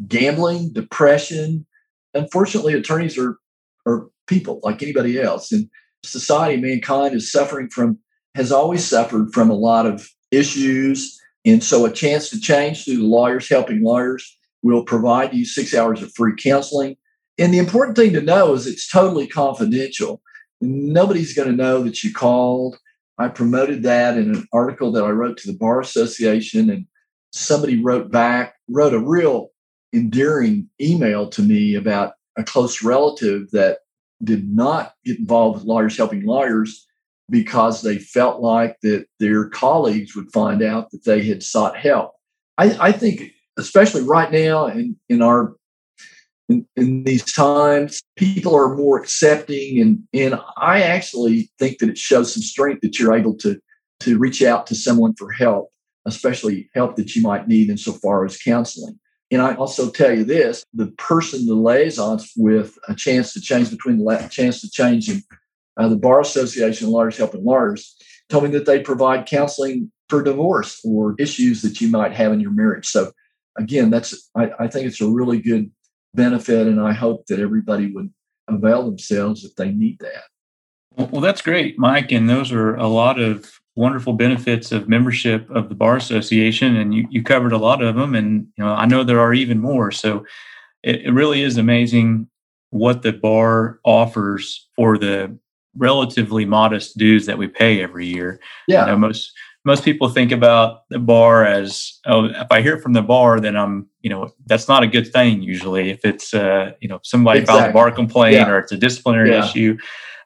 gambling 0.07 0.73
depression. 0.73 1.67
Unfortunately 2.13 2.75
attorneys 2.75 3.19
are 3.19 3.39
are 3.87 4.09
people 4.29 4.61
like 4.63 4.83
anybody 4.83 5.21
else. 5.21 5.51
And 5.51 5.69
society 6.05 6.61
mankind 6.61 7.15
is 7.15 7.33
suffering 7.33 7.69
from 7.69 7.99
has 8.35 8.51
always 8.53 8.85
suffered 8.85 9.33
from 9.33 9.51
a 9.51 9.55
lot 9.55 9.87
of 9.87 10.09
issues. 10.31 11.21
And 11.45 11.63
so 11.63 11.85
a 11.85 11.93
chance 11.93 12.31
to 12.31 12.41
change 12.41 12.85
through 12.85 12.97
the 12.97 13.05
lawyers 13.05 13.49
helping 13.49 13.83
lawyers 13.83 14.39
will 14.63 14.85
provide 14.85 15.35
you 15.35 15.45
six 15.45 15.75
hours 15.75 16.03
of 16.03 16.13
free 16.15 16.33
counseling. 16.37 16.97
And 17.39 17.53
the 17.53 17.59
important 17.59 17.97
thing 17.97 18.13
to 18.15 18.21
know 18.21 18.55
is 18.55 18.67
it's 18.67 18.89
totally 18.89 19.27
confidential. 19.27 20.23
Nobody's 20.61 21.35
going 21.35 21.49
to 21.49 21.57
know 21.57 21.83
that 21.83 22.03
you 22.03 22.13
called. 22.13 22.79
I 23.19 23.29
promoted 23.29 23.83
that 23.83 24.17
in 24.17 24.35
an 24.35 24.47
article 24.53 24.91
that 24.93 25.05
I 25.05 25.11
wrote 25.11 25.37
to 25.39 25.53
the 25.53 25.59
Bar 25.59 25.81
Association, 25.81 26.71
and 26.71 26.87
somebody 27.33 27.81
wrote 27.81 28.11
back, 28.11 28.55
wrote 28.69 28.95
a 28.95 28.99
real 28.99 29.51
endearing 29.93 30.69
email 30.81 31.29
to 31.31 31.43
me 31.43 31.75
about 31.75 32.15
a 32.37 32.43
close 32.43 32.83
relative 32.83 33.51
that 33.53 33.79
did 34.23 34.49
not 34.49 34.95
get 35.05 35.19
involved 35.19 35.59
with 35.59 35.67
lawyers 35.67 35.97
helping 35.97 36.25
lawyers 36.25 36.84
because 37.31 37.83
they 37.83 37.99
felt 37.99 38.41
like 38.41 38.77
that 38.83 39.07
their 39.19 39.49
colleagues 39.49 40.15
would 40.15 40.33
find 40.33 40.63
out 40.63 40.91
that 40.91 41.05
they 41.05 41.23
had 41.25 41.43
sought 41.43 41.77
help. 41.77 42.13
I, 42.59 42.77
I 42.89 42.93
think, 42.93 43.33
especially 43.59 44.03
right 44.03 44.31
now 44.31 44.67
in, 44.67 44.97
in 45.09 45.23
our 45.23 45.55
in, 46.49 46.67
in, 46.77 47.05
these 47.05 47.33
times. 47.33 48.03
People 48.17 48.55
are 48.55 48.77
more 48.77 48.99
accepting, 48.99 49.81
and 49.81 50.03
and 50.13 50.41
I 50.57 50.83
actually 50.83 51.51
think 51.59 51.79
that 51.79 51.89
it 51.89 51.99
shows 51.99 52.33
some 52.33 52.43
strength 52.43 52.81
that 52.83 52.99
you're 52.99 53.15
able 53.15 53.37
to 53.39 53.59
to 54.01 54.19
reach 54.19 54.43
out 54.43 54.67
to 54.67 54.75
someone 54.75 55.15
for 55.17 55.33
help, 55.33 55.71
especially 56.07 56.69
help 56.75 56.97
that 56.97 57.15
you 57.15 57.23
might 57.23 57.49
need 57.49 57.71
insofar 57.71 58.25
as 58.25 58.37
counseling. 58.37 58.99
And 59.31 59.41
I 59.41 59.55
also 59.55 59.91
tell 59.91 60.13
you 60.13 60.25
this: 60.25 60.65
the 60.75 60.89
person, 60.99 61.47
the 61.47 61.55
liaisons 61.55 62.33
with 62.37 62.79
a 62.89 62.95
chance 62.95 63.33
to 63.33 63.41
change 63.41 63.71
between 63.71 63.99
the 63.99 64.29
chance 64.31 64.61
to 64.61 64.71
change 64.71 65.09
and 65.09 65.23
uh, 65.77 65.89
the 65.89 65.97
Bar 65.97 66.21
Association, 66.21 66.91
Lawyers 66.91 67.17
Helping 67.17 67.45
Lawyers, 67.45 67.97
told 68.29 68.45
me 68.45 68.51
that 68.51 68.67
they 68.67 68.81
provide 68.81 69.27
counseling 69.27 69.91
for 70.09 70.23
divorce 70.23 70.81
or 70.85 71.15
issues 71.19 71.63
that 71.63 71.81
you 71.81 71.89
might 71.89 72.13
have 72.13 72.33
in 72.33 72.41
your 72.41 72.53
marriage. 72.53 72.87
So, 72.87 73.13
again, 73.57 73.91
that's 73.91 74.31
I, 74.35 74.51
I 74.59 74.69
think 74.69 74.87
it's 74.87 75.01
a 75.01 75.09
really 75.09 75.41
good 75.41 75.71
benefit, 76.15 76.67
and 76.67 76.81
I 76.81 76.93
hope 76.93 77.27
that 77.27 77.41
everybody 77.41 77.93
would 77.93 78.13
avail 78.49 78.85
themselves 78.85 79.45
if 79.45 79.55
they 79.57 79.71
need 79.71 79.99
that. 80.01 80.25
Well, 81.11 81.21
that's 81.21 81.43
great, 81.43 81.79
Mike. 81.79 82.13
And 82.13 82.31
those 82.31 82.53
are 82.53 82.77
a 82.77 82.87
lot 82.87 83.19
of 83.19 83.51
wonderful 83.75 84.13
benefits 84.13 84.71
of 84.71 84.89
membership 84.89 85.51
of 85.51 85.69
the 85.69 85.75
Bar 85.75 85.97
Association. 85.97 86.77
And 86.77 86.95
you, 86.95 87.09
you 87.11 87.23
covered 87.23 87.53
a 87.53 87.59
lot 87.59 87.83
of 87.83 87.97
them. 87.97 88.15
And, 88.15 88.47
you 88.57 88.65
know, 88.65 88.73
I 88.73 88.87
know 88.87 89.03
there 89.03 89.19
are 89.19 89.35
even 89.35 89.61
more. 89.61 89.91
So 89.91 90.25
it, 90.83 91.07
it 91.07 91.11
really 91.11 91.43
is 91.43 91.57
amazing 91.57 92.29
what 92.71 93.03
the 93.03 93.13
bar 93.13 93.81
offers 93.85 94.69
for 94.77 94.97
the 94.99 95.37
relatively 95.77 96.45
modest 96.45 96.97
dues 96.97 97.27
that 97.27 97.39
we 97.39 97.49
pay 97.49 97.83
every 97.83 98.07
year. 98.07 98.41
Yeah. 98.69 98.87
You 98.87 98.93
know, 98.93 98.99
most 98.99 99.33
most 99.65 99.85
people 99.85 100.09
think 100.09 100.31
about 100.31 100.89
the 100.91 100.99
bar 100.99 101.45
as 101.45 101.99
oh 102.07 102.27
if 102.27 102.47
i 102.51 102.61
hear 102.61 102.79
from 102.79 102.93
the 102.93 103.03
bar 103.03 103.41
then 103.41 103.57
i'm 103.57 103.89
you 104.03 104.11
know 104.11 104.31
that's 104.47 104.69
not 104.69 104.83
a 104.83 104.87
good 104.87 105.11
thing 105.13 105.43
usually 105.43 105.91
if 105.91 106.05
it's 106.05 106.35
uh 106.35 106.73
you 106.81 106.89
know 106.89 107.01
somebody 107.03 107.41
exactly. 107.41 107.61
filed 107.61 107.71
a 107.71 107.73
bar 107.73 107.91
complaint 107.91 108.35
yeah. 108.35 108.49
or 108.49 108.59
it's 108.59 108.73
a 108.73 108.77
disciplinary 108.77 109.31
yeah. 109.31 109.45
issue 109.45 109.77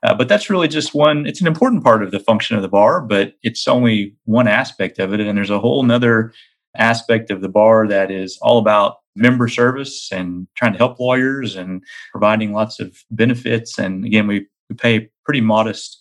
uh, 0.02 0.14
but 0.14 0.28
that's 0.28 0.50
really 0.50 0.68
just 0.68 0.94
one 0.94 1.26
it's 1.26 1.40
an 1.40 1.46
important 1.46 1.82
part 1.82 2.02
of 2.02 2.10
the 2.10 2.20
function 2.20 2.56
of 2.56 2.62
the 2.62 2.68
bar 2.68 3.00
but 3.00 3.34
it's 3.42 3.68
only 3.68 4.14
one 4.24 4.48
aspect 4.48 4.98
of 4.98 5.12
it 5.12 5.20
and 5.20 5.36
there's 5.36 5.50
a 5.50 5.60
whole 5.60 5.82
nother 5.82 6.32
aspect 6.76 7.30
of 7.30 7.40
the 7.40 7.48
bar 7.48 7.86
that 7.86 8.10
is 8.10 8.38
all 8.42 8.58
about 8.58 8.96
member 9.16 9.48
service 9.48 10.10
and 10.12 10.46
trying 10.54 10.72
to 10.72 10.78
help 10.78 11.00
lawyers 11.00 11.56
and 11.56 11.82
providing 12.12 12.52
lots 12.52 12.78
of 12.78 13.02
benefits 13.10 13.78
and 13.78 14.04
again 14.04 14.26
we, 14.26 14.46
we 14.68 14.76
pay 14.76 15.10
pretty 15.24 15.40
modest 15.40 16.00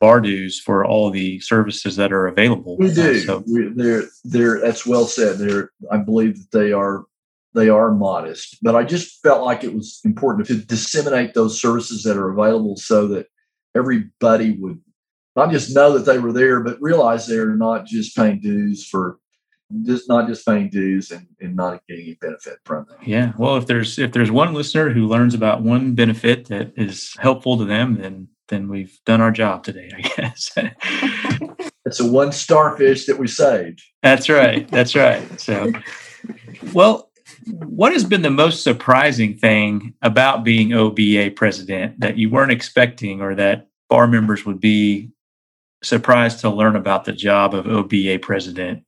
bar 0.00 0.20
dues 0.20 0.60
for 0.60 0.84
all 0.84 1.10
the 1.10 1.40
services 1.40 1.96
that 1.96 2.12
are 2.12 2.26
available. 2.26 2.76
We 2.78 2.92
do. 2.92 3.20
So, 3.20 3.42
we, 3.46 3.68
they're 3.74 4.04
they're 4.24 4.60
that's 4.60 4.86
well 4.86 5.06
said. 5.06 5.38
They're 5.38 5.70
I 5.90 5.98
believe 5.98 6.36
that 6.38 6.58
they 6.58 6.72
are 6.72 7.04
they 7.54 7.68
are 7.68 7.92
modest, 7.92 8.58
but 8.62 8.76
I 8.76 8.84
just 8.84 9.20
felt 9.22 9.44
like 9.44 9.64
it 9.64 9.74
was 9.74 10.00
important 10.04 10.46
to 10.48 10.54
disseminate 10.54 11.34
those 11.34 11.60
services 11.60 12.02
that 12.04 12.16
are 12.16 12.30
available 12.30 12.76
so 12.76 13.08
that 13.08 13.26
everybody 13.74 14.52
would 14.52 14.80
not 15.34 15.50
just 15.50 15.74
know 15.74 15.96
that 15.96 16.04
they 16.04 16.18
were 16.18 16.32
there, 16.32 16.60
but 16.60 16.80
realize 16.80 17.26
they're 17.26 17.54
not 17.54 17.86
just 17.86 18.16
paying 18.16 18.40
dues 18.40 18.86
for 18.86 19.18
just 19.84 20.08
not 20.08 20.26
just 20.26 20.46
paying 20.46 20.70
dues 20.70 21.10
and, 21.10 21.26
and 21.40 21.54
not 21.54 21.82
getting 21.88 22.04
any 22.06 22.14
benefit 22.20 22.58
from 22.64 22.86
them. 22.88 22.98
Yeah. 23.04 23.32
Well, 23.36 23.56
if 23.56 23.66
there's 23.66 23.98
if 23.98 24.12
there's 24.12 24.30
one 24.30 24.54
listener 24.54 24.90
who 24.90 25.06
learns 25.06 25.34
about 25.34 25.62
one 25.62 25.94
benefit 25.94 26.46
that 26.46 26.72
is 26.76 27.14
helpful 27.18 27.58
to 27.58 27.64
them, 27.64 28.00
then 28.00 28.28
then 28.48 28.68
we've 28.68 28.98
done 29.04 29.20
our 29.20 29.30
job 29.30 29.62
today, 29.62 29.90
I 29.94 30.00
guess. 30.16 30.50
it's 31.84 32.00
a 32.00 32.10
one 32.10 32.32
starfish 32.32 33.06
that 33.06 33.18
we 33.18 33.28
saved. 33.28 33.82
That's 34.02 34.28
right. 34.28 34.66
That's 34.68 34.94
right. 34.94 35.40
So, 35.40 35.70
well, 36.72 37.10
what 37.46 37.92
has 37.92 38.04
been 38.04 38.22
the 38.22 38.30
most 38.30 38.62
surprising 38.62 39.36
thing 39.36 39.94
about 40.02 40.44
being 40.44 40.72
OBA 40.72 41.32
president 41.36 42.00
that 42.00 42.18
you 42.18 42.30
weren't 42.30 42.52
expecting 42.52 43.20
or 43.20 43.34
that 43.34 43.68
bar 43.88 44.06
members 44.06 44.44
would 44.44 44.60
be 44.60 45.10
surprised 45.82 46.40
to 46.40 46.50
learn 46.50 46.76
about 46.76 47.04
the 47.04 47.12
job 47.12 47.54
of 47.54 47.66
OBA 47.66 48.18
president? 48.20 48.84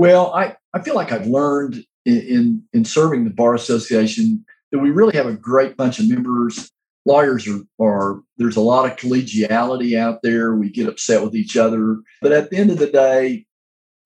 Well, 0.00 0.32
I, 0.32 0.56
I 0.72 0.80
feel 0.80 0.94
like 0.94 1.12
I've 1.12 1.26
learned 1.26 1.84
in, 2.06 2.20
in, 2.20 2.62
in 2.72 2.84
serving 2.86 3.24
the 3.24 3.34
Bar 3.34 3.54
Association 3.54 4.42
that 4.72 4.78
we 4.78 4.90
really 4.90 5.14
have 5.14 5.26
a 5.26 5.34
great 5.34 5.76
bunch 5.76 5.98
of 5.98 6.08
members. 6.08 6.70
Lawyers 7.04 7.46
are, 7.46 7.60
are 7.78 8.22
there's 8.38 8.56
a 8.56 8.62
lot 8.62 8.90
of 8.90 8.96
collegiality 8.96 9.98
out 9.98 10.20
there. 10.22 10.54
We 10.54 10.70
get 10.70 10.88
upset 10.88 11.22
with 11.22 11.34
each 11.34 11.54
other. 11.54 11.98
But 12.22 12.32
at 12.32 12.48
the 12.48 12.56
end 12.56 12.70
of 12.70 12.78
the 12.78 12.86
day 12.86 13.44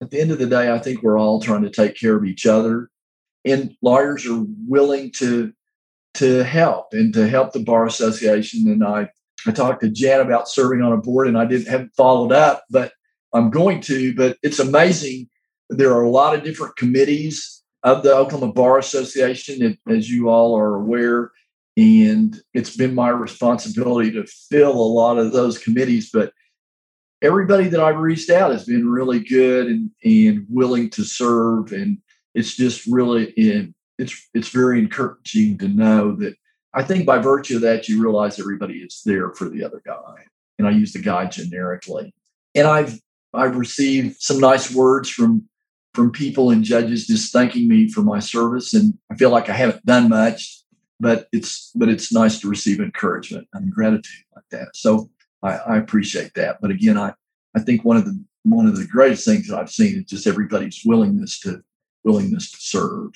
at 0.01 0.11
the 0.11 0.19
end 0.19 0.31
of 0.31 0.37
the 0.37 0.47
day 0.47 0.69
i 0.69 0.77
think 0.79 1.01
we're 1.01 1.17
all 1.17 1.39
trying 1.39 1.61
to 1.61 1.69
take 1.69 1.97
care 1.97 2.17
of 2.17 2.25
each 2.25 2.45
other. 2.45 2.89
And 3.45 3.73
lawyers 3.81 4.27
are 4.27 4.43
willing 4.67 5.13
to 5.13 5.53
to 6.15 6.43
help 6.43 6.87
and 6.91 7.13
to 7.13 7.25
help 7.25 7.53
the 7.53 7.63
bar 7.63 7.85
association. 7.85 8.67
And 8.67 8.83
i 8.83 9.09
i 9.47 9.51
talked 9.51 9.79
to 9.83 9.89
jan 9.89 10.19
about 10.19 10.49
serving 10.49 10.81
on 10.81 10.91
a 10.91 10.97
board 10.97 11.29
and 11.29 11.37
i 11.37 11.45
didn't 11.45 11.69
have 11.69 11.87
followed 11.95 12.33
up 12.33 12.65
but 12.69 12.91
i'm 13.33 13.49
going 13.49 13.79
to 13.79 14.13
but 14.13 14.37
it's 14.43 14.59
amazing 14.59 15.29
there 15.69 15.93
are 15.93 16.03
a 16.03 16.09
lot 16.09 16.35
of 16.35 16.43
different 16.43 16.75
committees 16.75 17.63
of 17.83 18.03
the 18.03 18.13
oklahoma 18.13 18.51
bar 18.51 18.77
association 18.77 19.77
as 19.87 20.09
you 20.09 20.29
all 20.29 20.57
are 20.57 20.75
aware 20.75 21.31
and 21.77 22.39
it's 22.53 22.75
been 22.75 22.95
my 22.95 23.09
responsibility 23.09 24.11
to 24.11 24.25
fill 24.25 24.71
a 24.71 24.93
lot 24.93 25.17
of 25.17 25.33
those 25.33 25.57
committees. 25.57 26.09
But 26.11 26.31
everybody 27.21 27.67
that 27.67 27.81
I've 27.81 27.97
reached 27.97 28.29
out 28.29 28.51
has 28.51 28.65
been 28.65 28.87
really 28.87 29.19
good 29.19 29.67
and, 29.67 29.91
and 30.03 30.45
willing 30.49 30.89
to 30.91 31.03
serve. 31.03 31.73
And 31.73 31.97
it's 32.33 32.55
just 32.55 32.85
really 32.87 33.33
it's 33.97 34.29
it's 34.33 34.49
very 34.49 34.79
encouraging 34.79 35.57
to 35.59 35.67
know 35.67 36.15
that 36.17 36.35
I 36.73 36.83
think 36.83 37.05
by 37.05 37.19
virtue 37.19 37.57
of 37.57 37.61
that, 37.61 37.87
you 37.87 38.01
realize 38.01 38.39
everybody 38.39 38.75
is 38.75 39.01
there 39.05 39.31
for 39.33 39.49
the 39.49 39.63
other 39.63 39.81
guy. 39.85 40.15
And 40.57 40.67
I 40.67 40.71
use 40.71 40.93
the 40.93 40.99
guy 40.99 41.25
generically. 41.25 42.13
And 42.53 42.67
I've 42.67 42.97
I've 43.33 43.57
received 43.57 44.21
some 44.21 44.39
nice 44.39 44.73
words 44.73 45.09
from 45.09 45.49
from 45.95 46.11
people 46.11 46.51
and 46.51 46.63
judges 46.63 47.07
just 47.07 47.33
thanking 47.33 47.67
me 47.67 47.89
for 47.89 48.01
my 48.01 48.19
service. 48.19 48.73
And 48.73 48.97
I 49.11 49.15
feel 49.15 49.29
like 49.29 49.49
I 49.49 49.53
haven't 49.53 49.85
done 49.85 50.09
much 50.09 50.65
but 50.99 51.27
it's 51.31 51.71
but 51.75 51.89
it's 51.89 52.13
nice 52.13 52.39
to 52.39 52.49
receive 52.49 52.79
encouragement 52.79 53.47
and 53.53 53.71
gratitude 53.71 54.23
like 54.35 54.45
that. 54.51 54.69
So 54.75 55.09
I, 55.43 55.57
I 55.57 55.77
appreciate 55.77 56.33
that. 56.35 56.57
But 56.61 56.71
again, 56.71 56.97
I 56.97 57.13
I 57.55 57.59
think 57.59 57.83
one 57.83 57.97
of 57.97 58.05
the 58.05 58.19
one 58.43 58.67
of 58.67 58.77
the 58.77 58.87
greatest 58.87 59.25
things 59.25 59.47
that 59.47 59.57
I've 59.57 59.71
seen 59.71 59.97
is 59.97 60.05
just 60.05 60.27
everybody's 60.27 60.81
willingness 60.85 61.39
to 61.41 61.61
willingness 62.03 62.51
to 62.51 62.57
serve. 62.59 63.11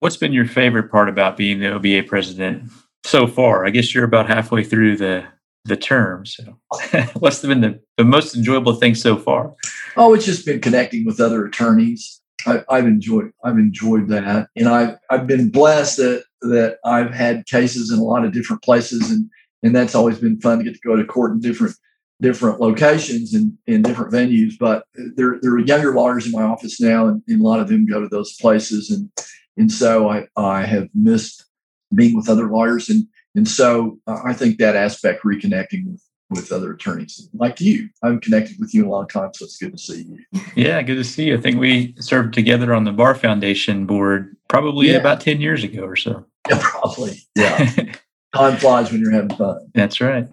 What's 0.00 0.16
been 0.16 0.32
your 0.32 0.46
favorite 0.46 0.90
part 0.90 1.08
about 1.08 1.36
being 1.36 1.60
the 1.60 1.72
OBA 1.72 2.04
president 2.04 2.70
so 3.04 3.26
far? 3.26 3.64
I 3.64 3.70
guess 3.70 3.94
you're 3.94 4.04
about 4.04 4.28
halfway 4.28 4.62
through 4.62 4.98
the 4.98 5.24
the 5.64 5.76
term. 5.76 6.26
So, 6.26 6.58
what's 7.14 7.40
been 7.40 7.60
the, 7.60 7.80
the 7.96 8.04
most 8.04 8.36
enjoyable 8.36 8.74
thing 8.74 8.94
so 8.94 9.16
far? 9.16 9.54
Oh, 9.96 10.14
it's 10.14 10.26
just 10.26 10.46
been 10.46 10.60
connecting 10.60 11.04
with 11.04 11.20
other 11.20 11.44
attorneys. 11.44 12.20
I, 12.46 12.62
have 12.68 12.86
enjoyed 12.86 13.30
I've 13.42 13.58
enjoyed 13.58 14.08
that, 14.08 14.48
and 14.56 14.68
I've 14.68 14.96
I've 15.10 15.26
been 15.26 15.50
blessed 15.50 15.96
that 15.98 16.24
that 16.42 16.78
I've 16.84 17.12
had 17.12 17.46
cases 17.46 17.90
in 17.90 17.98
a 17.98 18.04
lot 18.04 18.24
of 18.24 18.32
different 18.32 18.62
places, 18.62 19.10
and 19.10 19.30
and 19.62 19.74
that's 19.74 19.94
always 19.94 20.18
been 20.18 20.40
fun 20.40 20.58
to 20.58 20.64
get 20.64 20.74
to 20.74 20.80
go 20.84 20.96
to 20.96 21.04
court 21.04 21.32
in 21.32 21.40
different 21.40 21.74
different 22.20 22.60
locations 22.60 23.34
and 23.34 23.56
in 23.66 23.82
different 23.82 24.12
venues. 24.12 24.54
But 24.58 24.84
there 24.94 25.38
there 25.40 25.52
are 25.52 25.60
younger 25.60 25.94
lawyers 25.94 26.26
in 26.26 26.32
my 26.32 26.42
office 26.42 26.80
now, 26.80 27.06
and, 27.06 27.22
and 27.28 27.40
a 27.40 27.44
lot 27.44 27.60
of 27.60 27.68
them 27.68 27.86
go 27.86 28.00
to 28.00 28.08
those 28.08 28.34
places, 28.36 28.90
and 28.90 29.10
and 29.56 29.72
so 29.72 30.10
I 30.10 30.26
I 30.36 30.66
have 30.66 30.88
missed 30.94 31.46
being 31.94 32.14
with 32.14 32.28
other 32.28 32.50
lawyers, 32.50 32.90
and 32.90 33.06
and 33.34 33.48
so 33.48 33.98
uh, 34.06 34.20
I 34.24 34.32
think 34.32 34.58
that 34.58 34.76
aspect 34.76 35.24
reconnecting 35.24 35.86
with 35.86 36.02
with 36.30 36.52
other 36.52 36.72
attorneys 36.72 37.28
like 37.34 37.60
you. 37.60 37.88
I'm 38.02 38.20
connected 38.20 38.56
with 38.58 38.74
you 38.74 38.86
a 38.86 38.90
long 38.90 39.06
time, 39.06 39.30
so 39.34 39.44
it's 39.44 39.56
good 39.56 39.72
to 39.72 39.78
see 39.78 40.04
you. 40.04 40.40
Yeah, 40.54 40.80
good 40.82 40.96
to 40.96 41.04
see 41.04 41.26
you. 41.26 41.36
I 41.36 41.40
think 41.40 41.58
we 41.58 41.94
served 41.98 42.34
together 42.34 42.74
on 42.74 42.84
the 42.84 42.92
Bar 42.92 43.14
Foundation 43.14 43.86
board 43.86 44.36
probably 44.48 44.90
yeah. 44.90 44.96
about 44.96 45.20
10 45.20 45.40
years 45.40 45.64
ago 45.64 45.82
or 45.82 45.96
so. 45.96 46.24
Yeah, 46.50 46.58
probably. 46.60 47.18
Yeah. 47.36 47.72
Time 48.34 48.58
flies 48.58 48.92
when 48.92 49.00
you're 49.00 49.12
having 49.12 49.34
fun. 49.34 49.66
That's 49.72 49.98
right. 49.98 50.28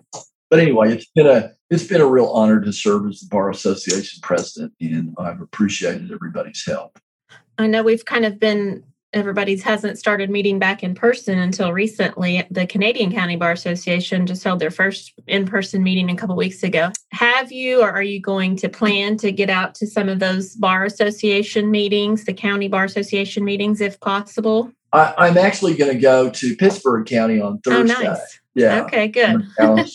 But 0.50 0.60
anyway, 0.60 0.92
it's 0.92 1.06
been 1.16 1.26
a 1.26 1.52
it's 1.70 1.86
been 1.86 2.02
a 2.02 2.06
real 2.06 2.28
honor 2.28 2.60
to 2.60 2.74
serve 2.74 3.08
as 3.08 3.22
the 3.22 3.28
Bar 3.32 3.50
Association 3.50 4.20
president, 4.22 4.74
and 4.82 5.16
I've 5.18 5.40
appreciated 5.40 6.12
everybody's 6.12 6.66
help. 6.66 7.00
I 7.58 7.68
know 7.68 7.82
we've 7.82 8.04
kind 8.04 8.26
of 8.26 8.42
been 8.42 8.84
everybody's 9.14 9.64
hasn't 9.64 9.98
started 9.98 10.30
meeting 10.30 10.60
back 10.60 10.84
in 10.84 10.96
person 10.96 11.40
until 11.40 11.74
recently. 11.74 12.46
The 12.50 12.66
Canadian 12.66 13.12
County 13.12 13.36
Bar 13.36 13.52
Association 13.52 14.26
just 14.26 14.44
held 14.44 14.60
their 14.60 14.72
first 14.72 15.14
in-person 15.28 15.84
meeting 15.84 16.10
a 16.10 16.16
couple 16.16 16.36
weeks 16.36 16.64
ago. 16.64 16.92
Have 17.12 17.52
you 17.52 17.82
or 17.82 17.92
are 17.92 18.02
you 18.02 18.22
going 18.22 18.56
to 18.58 18.70
plan 18.70 19.18
to 19.18 19.32
get 19.32 19.50
out 19.50 19.76
to 19.76 19.88
some 19.88 20.10
of 20.10 20.20
those 20.20 20.56
bar 20.56 20.86
association 20.86 21.72
meetings, 21.72 22.26
the 22.26 22.34
county 22.34 22.68
bar 22.68 22.86
association 22.86 23.44
meetings 23.44 23.82
if 23.82 24.00
possible? 24.00 24.72
I, 24.94 25.28
am 25.30 25.38
actually 25.38 25.76
going 25.76 25.94
to 25.94 26.00
go 26.00 26.30
to 26.30 26.56
Pittsburg 26.56 27.06
County 27.06 27.40
on 27.40 27.62
oh, 27.66 27.70
Thursday. 27.70 27.96
Oh, 27.98 28.04
nice. 28.12 28.40
Yeah. 28.56 28.84
Okay, 28.84 29.08
good. 29.08 29.48
and 29.60 29.88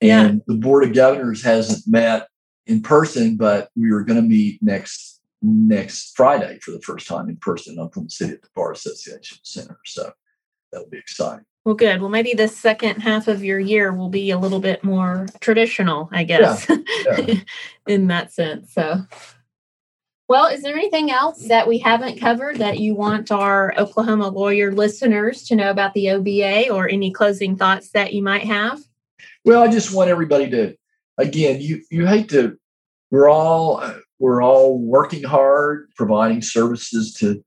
yeah. 0.00 0.32
the 0.46 0.54
Board 0.54 0.84
of 0.84 0.94
Governors 0.94 1.42
hasn't 1.42 1.82
met 1.86 2.28
in 2.66 2.82
person, 2.82 3.36
but 3.36 3.70
we 3.76 3.90
are 3.90 4.02
going 4.02 4.20
to 4.20 4.26
meet 4.26 4.62
next 4.62 5.19
next 5.42 6.16
Friday 6.16 6.58
for 6.60 6.70
the 6.70 6.80
first 6.80 7.06
time 7.06 7.28
in 7.28 7.36
person 7.36 7.74
in 7.74 7.80
Oklahoma 7.80 8.10
City 8.10 8.32
at 8.34 8.42
the 8.42 8.48
Bar 8.54 8.72
Association 8.72 9.38
Center. 9.42 9.78
So 9.84 10.12
that'll 10.72 10.88
be 10.88 10.98
exciting. 10.98 11.44
Well, 11.64 11.74
good. 11.74 12.00
Well, 12.00 12.10
maybe 12.10 12.32
the 12.32 12.48
second 12.48 13.00
half 13.00 13.28
of 13.28 13.44
your 13.44 13.58
year 13.58 13.92
will 13.92 14.08
be 14.08 14.30
a 14.30 14.38
little 14.38 14.60
bit 14.60 14.82
more 14.82 15.26
traditional, 15.40 16.08
I 16.10 16.24
guess, 16.24 16.66
yeah, 16.68 17.20
yeah. 17.26 17.34
in 17.86 18.06
that 18.06 18.32
sense. 18.32 18.72
So, 18.72 19.02
well, 20.26 20.46
is 20.46 20.62
there 20.62 20.74
anything 20.74 21.10
else 21.10 21.48
that 21.48 21.68
we 21.68 21.78
haven't 21.78 22.18
covered 22.18 22.56
that 22.56 22.78
you 22.78 22.94
want 22.94 23.30
our 23.30 23.74
Oklahoma 23.76 24.28
lawyer 24.28 24.72
listeners 24.72 25.42
to 25.44 25.56
know 25.56 25.70
about 25.70 25.92
the 25.92 26.10
OBA 26.10 26.72
or 26.72 26.88
any 26.88 27.10
closing 27.10 27.56
thoughts 27.56 27.90
that 27.90 28.14
you 28.14 28.22
might 28.22 28.44
have? 28.44 28.80
Well, 29.44 29.62
I 29.62 29.68
just 29.68 29.94
want 29.94 30.08
everybody 30.08 30.48
to, 30.50 30.76
again, 31.18 31.60
you 31.60 31.82
you 31.90 32.06
hate 32.06 32.30
to. 32.30 32.58
We're 33.10 33.28
all 33.28 33.82
we're 34.20 34.42
all 34.42 34.78
working 34.78 35.24
hard, 35.24 35.90
providing 35.96 36.42
services 36.42 37.14
to 37.14 37.42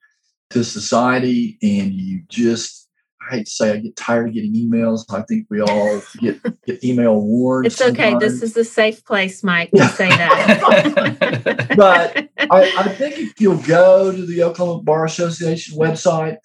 to 0.49 0.63
society, 0.63 1.57
and 1.61 1.93
you 1.93 2.23
just 2.27 2.83
I 3.21 3.37
hate 3.37 3.45
to 3.45 3.51
say 3.51 3.71
I 3.71 3.77
get 3.77 3.95
tired 3.95 4.27
of 4.27 4.33
getting 4.33 4.53
emails. 4.53 5.05
I 5.09 5.21
think 5.21 5.47
we 5.49 5.61
all 5.61 6.01
get, 6.19 6.41
get 6.65 6.83
email 6.83 7.21
warned. 7.21 7.67
It's 7.67 7.79
okay. 7.79 8.11
Sometimes. 8.11 8.19
This 8.19 8.43
is 8.43 8.57
a 8.57 8.65
safe 8.65 9.05
place, 9.05 9.43
Mike, 9.43 9.71
to 9.71 9.87
say 9.89 10.09
that. 10.17 11.73
but 11.77 12.29
I, 12.51 12.73
I, 12.77 12.89
think 12.89 13.17
if 13.17 13.39
you'll 13.39 13.61
go 13.63 14.11
to 14.11 14.25
the 14.25 14.43
Oklahoma 14.43 14.83
Bar 14.83 15.05
Association 15.05 15.77
website 15.77 16.37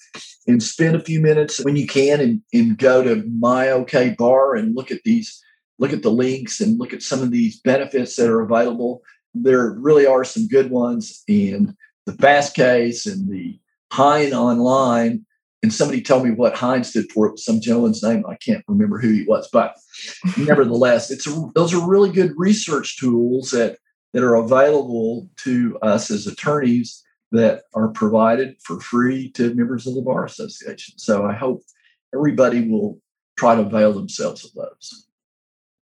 and 0.47 0.63
spend 0.63 0.95
a 0.95 1.01
few 1.01 1.21
minutes 1.21 1.65
when 1.65 1.77
you 1.77 1.87
can 1.87 2.21
and, 2.21 2.43
and 2.53 2.79
go 2.79 3.03
to 3.03 3.25
my 3.39 3.71
OK 3.71 4.15
Bar 4.17 4.55
and 4.55 4.77
look 4.77 4.91
at 4.91 5.03
these, 5.05 5.43
look 5.79 5.93
at 5.93 6.03
the 6.03 6.11
links 6.11 6.61
and 6.61 6.79
look 6.79 6.93
at 6.93 7.03
some 7.03 7.23
of 7.23 7.31
these 7.31 7.61
benefits 7.61 8.15
that 8.17 8.31
are 8.31 8.41
available. 8.41 9.03
There 9.35 9.73
really 9.73 10.07
are 10.07 10.25
some 10.25 10.49
good 10.49 10.71
ones. 10.71 11.23
And 11.29 11.75
the 12.07 12.13
Fastcase 12.13 13.11
and 13.11 13.31
the 13.31 13.59
HeinOnline 13.93 15.25
and 15.63 15.73
somebody 15.73 16.01
told 16.01 16.25
me 16.25 16.31
what 16.31 16.55
Heinz 16.55 16.91
stood 16.91 17.11
for. 17.11 17.27
It 17.27 17.33
was 17.33 17.45
some 17.45 17.61
gentleman's 17.61 18.03
name. 18.03 18.25
I 18.29 18.37
can't 18.37 18.65
remember 18.69 18.99
who 18.99 19.13
he 19.13 19.25
was, 19.25 19.49
but 19.53 19.75
nevertheless, 20.37 21.11
it's 21.11 21.27
a, 21.27 21.51
those 21.55 21.75
are 21.75 21.89
really 21.89 22.11
good 22.11 22.33
research 22.37 22.99
tools 22.99 23.51
that 23.51 23.79
that 24.15 24.23
are 24.23 24.37
available 24.37 25.29
to 25.37 25.79
us 25.83 26.11
as 26.11 26.27
attorneys 26.27 27.05
that 27.31 27.65
are 27.75 27.89
provided 27.89 28.57
for 28.63 28.81
free 28.81 29.31
to 29.33 29.55
members 29.55 29.87
of 29.87 29.95
the 29.95 30.01
bar 30.01 30.25
association. 30.25 30.99
So 30.99 31.27
I 31.27 31.35
hope 31.35 31.63
everybody 32.15 32.67
will 32.67 32.99
try 33.37 33.55
to 33.55 33.63
avail 33.63 33.93
themselves 33.93 34.47
of 34.47 34.53
those. 34.55 35.08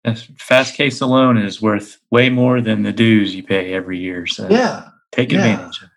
Fastcase 0.06 1.02
alone 1.02 1.38
is 1.38 1.62
worth 1.62 1.98
way 2.12 2.30
more 2.30 2.60
than 2.60 2.84
the 2.84 2.92
dues 2.92 3.34
you 3.34 3.44
pay 3.44 3.74
every 3.74 4.00
year. 4.00 4.28
So 4.28 4.48
yeah, 4.50 4.90
take 5.12 5.32
advantage 5.32 5.78
of 5.78 5.84
it. 5.84 5.90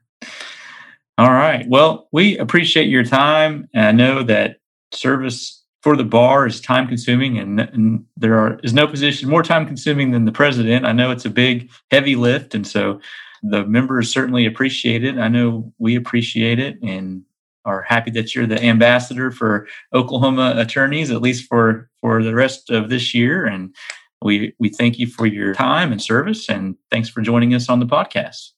All 1.18 1.32
right. 1.32 1.66
Well, 1.68 2.08
we 2.12 2.36
appreciate 2.38 2.88
your 2.88 3.04
time. 3.04 3.68
And 3.72 3.86
I 3.86 3.92
know 3.92 4.22
that 4.24 4.58
service 4.92 5.62
for 5.82 5.96
the 5.96 6.04
bar 6.04 6.46
is 6.46 6.60
time 6.60 6.86
consuming 6.88 7.38
and, 7.38 7.60
and, 7.60 8.04
there 8.16 8.38
are, 8.38 8.58
is 8.62 8.74
no 8.74 8.86
position 8.86 9.28
more 9.28 9.42
time 9.42 9.66
consuming 9.66 10.10
than 10.10 10.24
the 10.24 10.32
president. 10.32 10.84
I 10.84 10.92
know 10.92 11.10
it's 11.10 11.24
a 11.24 11.30
big, 11.30 11.70
heavy 11.90 12.16
lift. 12.16 12.54
And 12.54 12.66
so 12.66 13.00
the 13.42 13.64
members 13.64 14.10
certainly 14.10 14.46
appreciate 14.46 15.04
it. 15.04 15.16
I 15.16 15.28
know 15.28 15.72
we 15.78 15.96
appreciate 15.96 16.58
it 16.58 16.78
and 16.82 17.22
are 17.66 17.82
happy 17.82 18.10
that 18.12 18.34
you're 18.34 18.46
the 18.46 18.62
ambassador 18.64 19.30
for 19.30 19.66
Oklahoma 19.92 20.54
attorneys, 20.56 21.10
at 21.10 21.20
least 21.20 21.46
for, 21.48 21.90
for 22.00 22.22
the 22.22 22.34
rest 22.34 22.70
of 22.70 22.88
this 22.88 23.12
year. 23.12 23.44
And 23.44 23.74
we, 24.22 24.54
we 24.58 24.70
thank 24.70 24.98
you 24.98 25.06
for 25.06 25.26
your 25.26 25.54
time 25.54 25.92
and 25.92 26.00
service. 26.00 26.48
And 26.48 26.76
thanks 26.90 27.10
for 27.10 27.20
joining 27.20 27.54
us 27.54 27.68
on 27.68 27.80
the 27.80 27.86
podcast. 27.86 28.52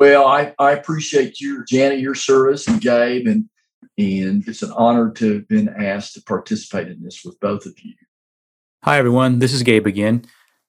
Well, 0.00 0.26
I, 0.26 0.54
I 0.58 0.72
appreciate 0.72 1.40
your 1.40 1.64
Janet, 1.64 2.00
your 2.00 2.14
service 2.14 2.66
and 2.66 2.80
Gabe, 2.80 3.26
and 3.26 3.48
and 3.96 4.46
it's 4.46 4.62
an 4.62 4.72
honor 4.76 5.10
to 5.10 5.34
have 5.34 5.48
been 5.48 5.68
asked 5.68 6.14
to 6.14 6.22
participate 6.22 6.88
in 6.88 7.02
this 7.02 7.24
with 7.24 7.38
both 7.40 7.66
of 7.66 7.74
you. 7.82 7.94
Hi 8.84 8.98
everyone, 8.98 9.40
this 9.40 9.52
is 9.52 9.64
Gabe 9.64 9.86
again. 9.86 10.24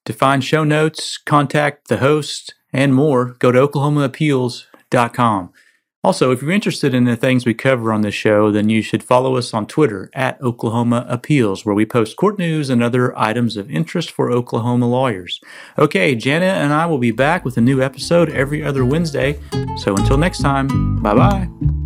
To 0.05 0.13
find 0.13 0.43
show 0.43 0.63
notes, 0.63 1.17
contact 1.17 1.87
the 1.87 1.97
host, 1.97 2.55
and 2.73 2.95
more, 2.95 3.35
go 3.39 3.51
to 3.51 3.67
oklahomaappeals.com. 3.67 5.53
Also, 6.01 6.31
if 6.31 6.41
you're 6.41 6.51
interested 6.51 6.93
in 6.93 7.03
the 7.03 7.17
things 7.17 7.45
we 7.45 7.53
cover 7.53 7.91
on 7.91 8.01
this 8.01 8.13
show, 8.13 8.51
then 8.51 8.69
you 8.69 8.81
should 8.81 9.03
follow 9.03 9.35
us 9.35 9.53
on 9.53 9.65
Twitter 9.65 10.09
at 10.13 10.41
Oklahoma 10.41 11.05
Appeals, 11.09 11.65
where 11.65 11.75
we 11.75 11.85
post 11.85 12.15
court 12.15 12.39
news 12.39 12.69
and 12.69 12.81
other 12.81 13.17
items 13.19 13.57
of 13.57 13.69
interest 13.69 14.09
for 14.09 14.31
Oklahoma 14.31 14.87
lawyers. 14.87 15.41
Okay, 15.77 16.15
Janet 16.15 16.55
and 16.55 16.71
I 16.71 16.85
will 16.85 16.99
be 16.99 17.11
back 17.11 17.43
with 17.43 17.57
a 17.57 17.61
new 17.61 17.81
episode 17.81 18.29
every 18.29 18.63
other 18.63 18.85
Wednesday. 18.85 19.37
So 19.77 19.93
until 19.93 20.17
next 20.17 20.39
time, 20.39 21.01
bye 21.01 21.15
bye. 21.15 21.78